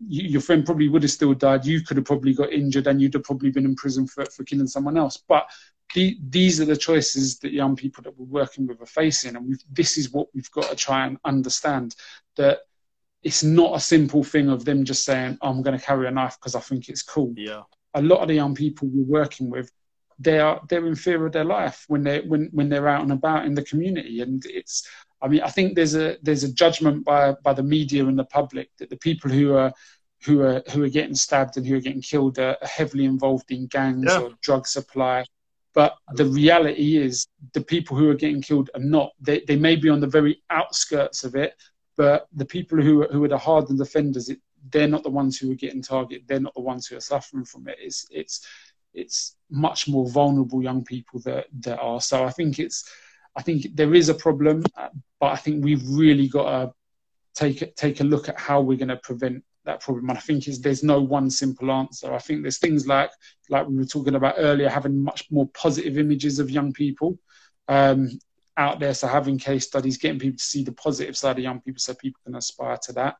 [0.04, 1.64] You, your friend probably would have still died.
[1.64, 4.42] You could have probably got injured, and you'd have probably been in prison for for
[4.42, 5.22] killing someone else.
[5.28, 5.46] But
[5.94, 9.62] the, these are the choices that young people that we're working with are facing, and
[9.70, 11.94] this is what we've got to try and understand
[12.36, 12.60] that
[13.22, 16.10] it's not a simple thing of them just saying, oh, "I'm going to carry a
[16.10, 17.62] knife because I think it's cool." Yeah,
[17.94, 19.70] a lot of the young people we're working with,
[20.18, 23.12] they are they're in fear of their life when they when when they're out and
[23.12, 24.86] about in the community, and it's.
[25.20, 28.24] I mean, I think there's a there's a judgment by by the media and the
[28.24, 29.72] public that the people who are
[30.24, 33.66] who are who are getting stabbed and who are getting killed are heavily involved in
[33.66, 34.20] gangs yeah.
[34.20, 35.24] or drug supply
[35.74, 39.12] but the reality is, the people who are getting killed are not.
[39.20, 41.54] They, they may be on the very outskirts of it,
[41.96, 44.38] but the people who, who are the hardened offenders, it,
[44.70, 46.26] they're not the ones who are getting targeted.
[46.28, 47.78] They're not the ones who are suffering from it.
[47.80, 48.46] It's, it's,
[48.94, 52.00] it's much more vulnerable young people that, that are.
[52.00, 52.88] So I think it's,
[53.34, 56.74] I think there is a problem, uh, but I think we've really got to
[57.34, 60.08] take take a look at how we're going to prevent that problem.
[60.08, 62.12] And I think is there's no one simple answer.
[62.12, 63.10] I think there's things like
[63.48, 67.18] like we were talking about earlier, having much more positive images of young people
[67.68, 68.10] um,
[68.56, 68.94] out there.
[68.94, 71.94] So having case studies, getting people to see the positive side of young people, so
[71.94, 73.16] people can aspire to that.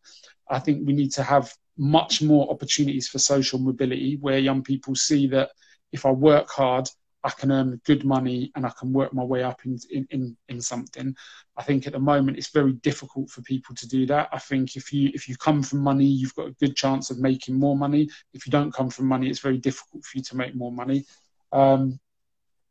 [0.48, 4.94] I think we need to have much more opportunities for social mobility, where young people
[4.94, 5.50] see that
[5.92, 6.88] if I work hard,
[7.24, 9.78] I can earn good money and I can work my way up in,
[10.10, 11.14] in, in, something.
[11.56, 14.28] I think at the moment it's very difficult for people to do that.
[14.32, 17.20] I think if you if you come from money, you've got a good chance of
[17.20, 18.08] making more money.
[18.34, 21.04] If you don't come from money, it's very difficult for you to make more money.
[21.52, 22.00] Um,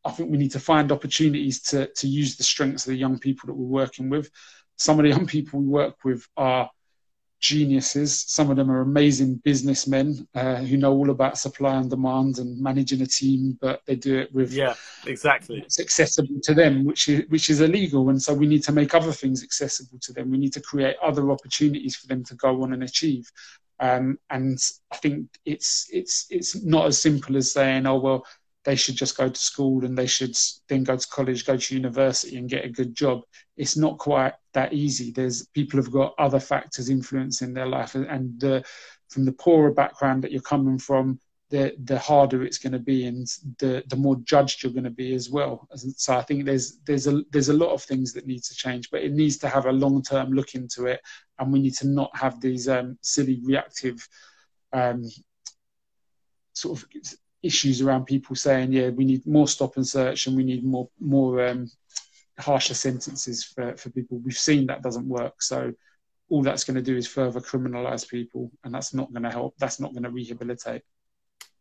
[0.04, 3.20] I think we need to find opportunities to to use the strengths of the young
[3.20, 4.30] people that we're working with.
[4.76, 6.70] Some of the young people we work with are
[7.42, 8.24] geniuses.
[8.28, 12.62] Some of them are amazing businessmen uh, who know all about supply and demand and
[12.62, 14.76] managing a team, but they do it with yeah,
[15.06, 15.60] exactly.
[15.60, 18.94] It's accessible to them, which is which is illegal, and so we need to make
[18.94, 20.32] other things accessible to them.
[20.32, 23.30] We need to create other opportunities for them to go on and achieve.
[23.80, 24.60] Um, and
[24.92, 28.26] I think it's it's it's not as simple as saying, oh well,
[28.64, 30.38] they should just go to school and they should
[30.70, 33.22] then go to college, go to university and get a good job.
[33.58, 35.12] It's not quite that easy.
[35.12, 38.64] There's people have got other factors influencing their life, and the,
[39.10, 43.06] from the poorer background that you're coming from, the the harder it's going to be,
[43.06, 43.28] and
[43.60, 45.68] the the more judged you're going to be as well.
[45.76, 48.90] So I think there's there's a there's a lot of things that need to change,
[48.90, 51.02] but it needs to have a long term look into it,
[51.40, 54.08] and we need to not have these um, silly reactive.
[54.74, 55.04] Um,
[56.54, 56.88] sort of
[57.44, 60.90] issues around people saying, yeah, we need more stop and search and we need more
[61.00, 61.70] more um,
[62.38, 64.20] harsher sentences for, for people.
[64.20, 65.42] We've seen that doesn't work.
[65.42, 65.74] So
[66.30, 69.56] all that's going to do is further criminalize people, and that's not going to help.
[69.60, 70.82] That's not going to rehabilitate.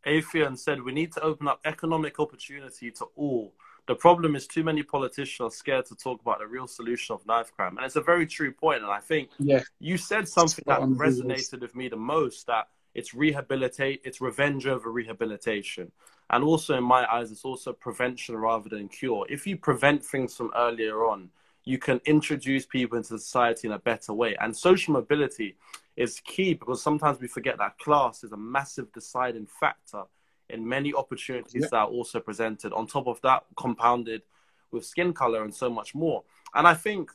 [0.06, 3.52] Afian said we need to open up economic opportunity to all.
[3.86, 7.26] The problem is too many politicians are scared to talk about the real solution of
[7.26, 8.82] knife crime, and it's a very true point.
[8.82, 9.60] And I think yeah.
[9.80, 12.46] you said something that resonated with me the most.
[12.46, 14.00] That it's rehabilitate.
[14.04, 15.92] It's revenge over rehabilitation.
[16.30, 19.26] And also, in my eyes, it's also prevention rather than cure.
[19.28, 21.30] If you prevent things from earlier on,
[21.64, 24.36] you can introduce people into society in a better way.
[24.40, 25.56] And social mobility
[25.96, 30.04] is key because sometimes we forget that class is a massive deciding factor
[30.48, 31.68] in many opportunities yeah.
[31.70, 32.72] that are also presented.
[32.72, 34.22] On top of that, compounded
[34.70, 36.22] with skin color and so much more.
[36.54, 37.10] And I think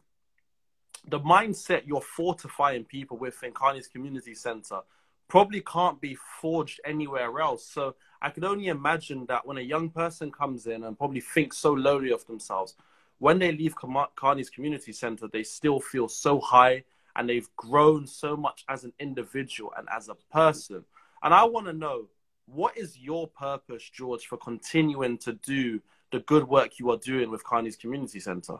[1.07, 4.81] the mindset you're fortifying people with in Carney's Community Center
[5.27, 7.65] probably can't be forged anywhere else.
[7.65, 11.57] So I could only imagine that when a young person comes in and probably thinks
[11.57, 12.75] so lowly of themselves,
[13.19, 13.75] when they leave
[14.15, 16.83] Carney's Community Center, they still feel so high
[17.15, 20.83] and they've grown so much as an individual and as a person.
[21.23, 22.07] And I want to know
[22.45, 27.31] what is your purpose, George, for continuing to do the good work you are doing
[27.31, 28.57] with Carney's Community Center?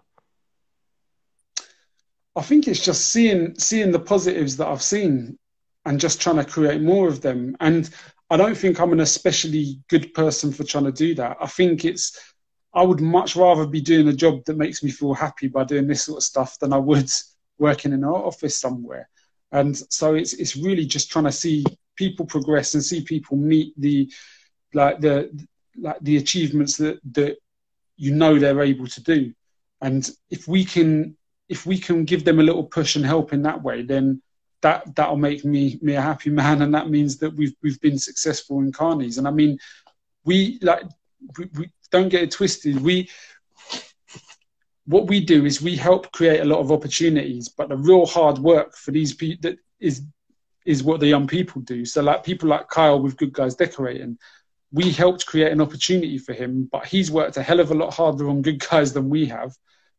[2.35, 5.37] I think it's just seeing seeing the positives that I've seen
[5.85, 7.55] and just trying to create more of them.
[7.59, 7.89] And
[8.29, 11.37] I don't think I'm an especially good person for trying to do that.
[11.39, 12.19] I think it's,
[12.73, 15.87] I would much rather be doing a job that makes me feel happy by doing
[15.87, 17.11] this sort of stuff than I would
[17.57, 19.09] working in an office somewhere.
[19.51, 21.63] And so it's it's really just trying to see
[21.95, 24.11] people progress and see people meet the
[24.73, 25.31] like the
[25.77, 27.37] like the achievements that that
[27.95, 29.33] you know they're able to do.
[29.81, 31.15] And if we can
[31.47, 34.21] if we can give them a little push and help in that way, then
[34.61, 37.99] that that'll make me me a happy man, and that means that we've we've been
[37.99, 39.17] successful in Carney's.
[39.17, 39.59] And I mean,
[40.23, 40.83] we like
[41.37, 42.81] we, we don't get it twisted.
[42.81, 43.09] We
[44.85, 48.37] what we do is we help create a lot of opportunities, but the real hard
[48.37, 50.03] work for these people that is
[50.65, 51.85] is what the young people do.
[51.85, 54.17] So like people like Kyle with Good Guys Decorating,
[54.71, 57.93] we helped create an opportunity for him, but he's worked a hell of a lot
[57.93, 59.55] harder on Good Guys than we have.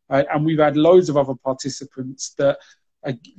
[0.09, 2.57] Uh, and we've had loads of other participants that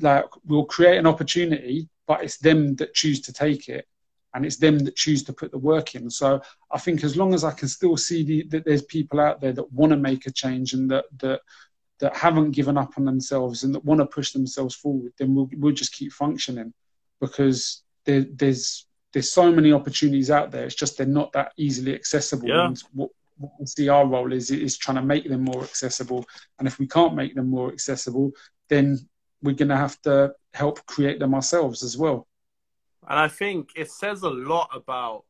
[0.01, 3.87] like we'll create an opportunity, but it's them that choose to take it,
[4.35, 6.11] and it's them that choose to put the work in.
[6.11, 6.41] So
[6.71, 9.53] I think as long as I can still see the, that there's people out there
[9.53, 11.41] that want to make a change and that that
[12.01, 15.49] that haven't given up on themselves and that want to push themselves forward, then we'll
[15.57, 16.73] we'll just keep functioning
[17.21, 20.65] because there, there's there's so many opportunities out there.
[20.65, 22.49] It's just they're not that easily accessible.
[22.49, 22.67] Yeah.
[22.67, 26.27] And what, what we see our role is is trying to make them more accessible.
[26.59, 28.33] And if we can't make them more accessible,
[28.69, 28.99] then
[29.43, 32.27] we're going to have to help create them ourselves as well.
[33.09, 35.25] And I think it says a lot about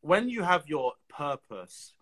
[0.00, 1.92] when you have your purpose,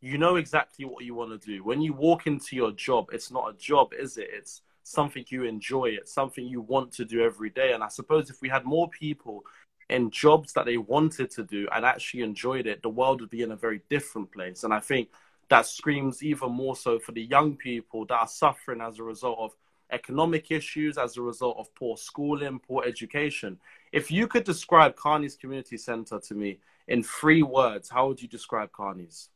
[0.00, 1.64] you know exactly what you want to do.
[1.64, 4.28] When you walk into your job, it's not a job, is it?
[4.32, 7.72] It's something you enjoy, it's something you want to do every day.
[7.72, 9.44] And I suppose if we had more people
[9.88, 13.42] in jobs that they wanted to do and actually enjoyed it, the world would be
[13.42, 14.62] in a very different place.
[14.64, 15.08] And I think
[15.48, 19.38] that screams even more so for the young people that are suffering as a result
[19.38, 19.54] of
[19.92, 23.58] economic issues as a result of poor schooling, poor education.
[23.92, 26.58] If you could describe Carney's Community Center to me
[26.88, 29.28] in three words, how would you describe Carney's?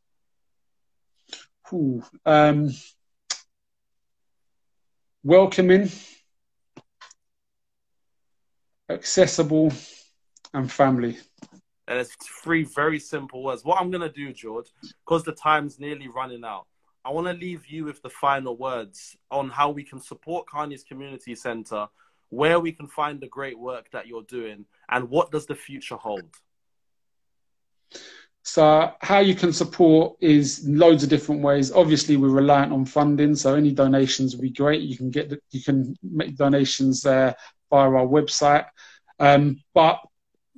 [1.73, 2.71] Ooh, um,
[5.23, 5.91] welcoming,
[8.91, 9.73] accessible,
[10.55, 11.19] and family.
[11.87, 13.65] And it's three very simple words.
[13.65, 14.69] What I'm going to do, George,
[15.05, 16.67] because the time's nearly running out,
[17.05, 20.85] I want to leave you with the final words on how we can support Carney's
[20.85, 21.87] Community Center,
[22.31, 25.97] where we can find the great work that you're doing, and what does the future
[25.97, 26.37] hold?
[28.43, 31.71] So how you can support is loads of different ways.
[31.71, 34.81] Obviously, we're reliant on funding, so any donations would be great.
[34.81, 37.37] You can get you can make donations there
[37.69, 38.67] via our website.
[39.19, 40.01] Um, but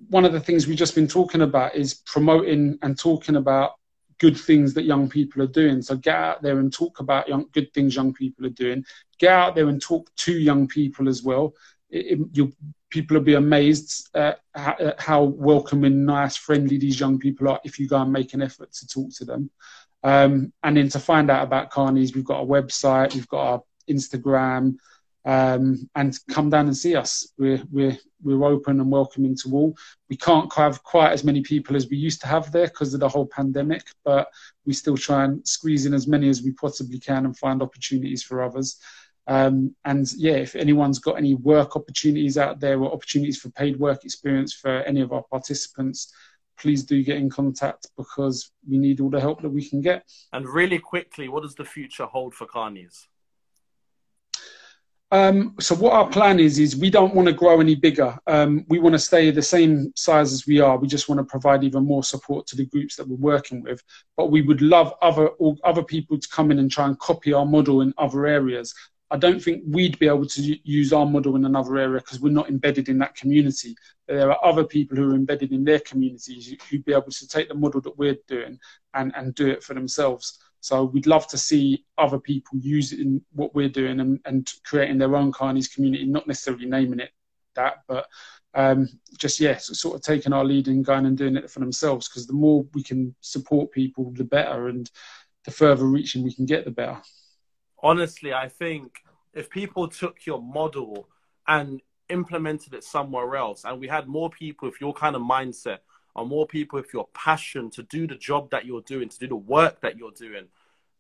[0.09, 3.73] one of the things we've just been talking about is promoting and talking about
[4.21, 5.83] good things that young people are doing.
[5.83, 8.85] So get out there and talk about young, good things young people are doing.
[9.19, 11.55] Get out there and talk to young people as well.
[11.89, 12.55] It, it,
[12.91, 14.41] people will be amazed at
[14.99, 18.73] how welcoming, nice, friendly these young people are if you go and make an effort
[18.75, 19.51] to talk to them.
[20.03, 23.63] Um, and then to find out about Carneys, we've got a website, we've got our
[23.89, 24.77] Instagram,
[25.25, 27.33] um, and come down and see us.
[27.39, 29.77] We're, we're, we're open and welcoming to all.
[30.09, 33.01] We can't have quite as many people as we used to have there because of
[33.01, 34.29] the whole pandemic, but
[34.67, 38.23] we still try and squeeze in as many as we possibly can and find opportunities
[38.23, 38.79] for others.
[39.27, 43.79] Um, and yeah, if anyone's got any work opportunities out there or opportunities for paid
[43.79, 46.13] work experience for any of our participants,
[46.59, 50.05] please do get in contact because we need all the help that we can get.
[50.33, 53.09] And really quickly, what does the future hold for Carney's?
[55.13, 58.17] Um, so what our plan is is we don't want to grow any bigger.
[58.29, 60.79] Um, we want to stay the same size as we are.
[60.79, 63.83] We just want to provide even more support to the groups that we're working with.
[64.17, 65.31] But we would love other
[65.65, 68.73] other people to come in and try and copy our model in other areas.
[69.13, 72.33] I don't think we'd be able to use our model in another area because we're
[72.33, 73.75] not embedded in that community.
[74.07, 77.49] There are other people who are embedded in their communities who'd be able to take
[77.49, 78.61] the model that we're doing
[78.95, 80.39] and, and do it for themselves.
[80.61, 85.17] So we'd love to see other people using what we're doing and, and creating their
[85.17, 87.11] own Carney's community, not necessarily naming it
[87.55, 88.07] that, but
[88.55, 91.61] um, just yeah, so sort of taking our lead and going and doing it for
[91.61, 92.09] themselves.
[92.09, 94.91] Because the more we can support people, the better, and
[95.45, 97.01] the further reaching we can get, the better.
[97.83, 98.99] Honestly, I think
[99.33, 101.09] if people took your model
[101.47, 105.79] and implemented it somewhere else, and we had more people with your kind of mindset
[106.17, 109.29] are more people with your passion to do the job that you're doing, to do
[109.29, 110.47] the work that you're doing.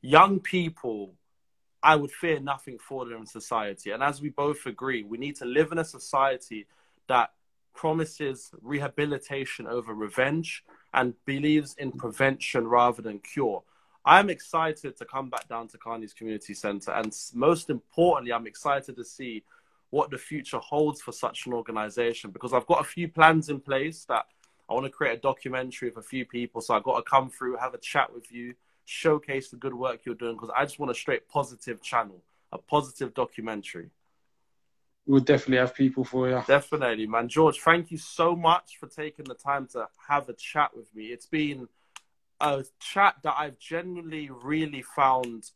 [0.03, 1.15] Young people,
[1.83, 3.91] I would fear nothing for them in society.
[3.91, 6.67] And as we both agree, we need to live in a society
[7.09, 7.31] that
[7.75, 13.63] promises rehabilitation over revenge and believes in prevention rather than cure.
[14.05, 16.93] I'm excited to come back down to Carney's Community Centre.
[16.93, 19.45] And most importantly, I'm excited to see
[19.91, 23.61] what the future holds for such an organization because I've got a few plans in
[23.61, 24.27] place that
[24.71, 26.61] I want to create a documentary of a few people.
[26.61, 28.55] So I got to come through, have a chat with you,
[28.85, 32.59] showcase the good work you're doing because I just want a straight positive channel, a
[32.59, 33.91] positive documentary.
[35.07, 36.43] We'll definitely have people for you.
[36.47, 37.29] Definitely, man.
[37.29, 41.07] George, thank you so much for taking the time to have a chat with me.
[41.07, 41.67] It's been
[42.41, 45.51] a chat that I've genuinely really found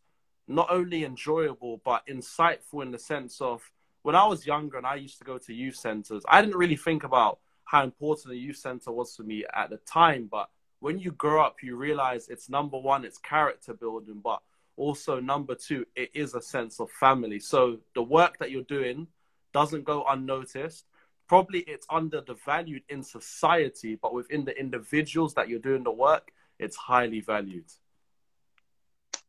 [0.48, 3.70] not only enjoyable but insightful in the sense of
[4.02, 6.76] when I was younger and I used to go to youth centers, I didn't really
[6.76, 10.28] think about how important the youth center was for me at the time.
[10.30, 10.48] But
[10.80, 14.40] when you grow up, you realize it's number one, it's character building, but
[14.76, 17.40] also number two, it is a sense of family.
[17.40, 19.06] So the work that you're doing
[19.52, 20.84] doesn't go unnoticed.
[21.26, 26.76] Probably it's undervalued in society, but within the individuals that you're doing the work, it's
[26.76, 27.64] highly valued.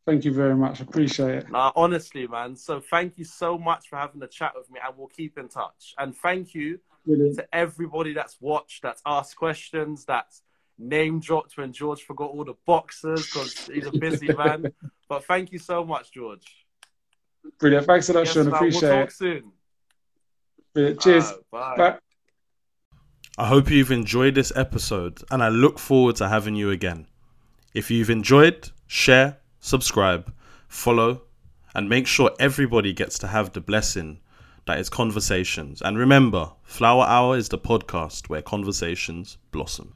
[0.06, 0.82] Thank you very much.
[0.82, 1.50] Appreciate it.
[1.50, 2.56] Nah, honestly, man.
[2.56, 5.48] So thank you so much for having a chat with me, and we'll keep in
[5.48, 5.96] touch.
[5.98, 7.38] And thank you Brilliant.
[7.38, 10.42] to everybody that's watched, that's asked questions, that's
[10.78, 14.72] name dropped when George forgot all the boxes because he's a busy man.
[15.08, 16.66] But thank you so much, George.
[17.60, 17.86] Brilliant.
[17.86, 18.48] Thanks a lot, yes, Shaun.
[18.48, 19.14] Appreciate we'll talk it.
[19.14, 19.52] soon.
[20.74, 21.00] Brilliant.
[21.00, 21.32] Cheers.
[21.52, 21.76] bye.
[21.78, 21.98] bye.
[23.38, 27.06] I hope you've enjoyed this episode and I look forward to having you again.
[27.76, 30.34] If you've enjoyed, share, subscribe,
[30.68, 31.22] follow,
[31.76, 34.22] and make sure everybody gets to have the blessing
[34.66, 35.82] that is conversations.
[35.82, 39.94] And remember, Flower Hour is the podcast where conversations blossom.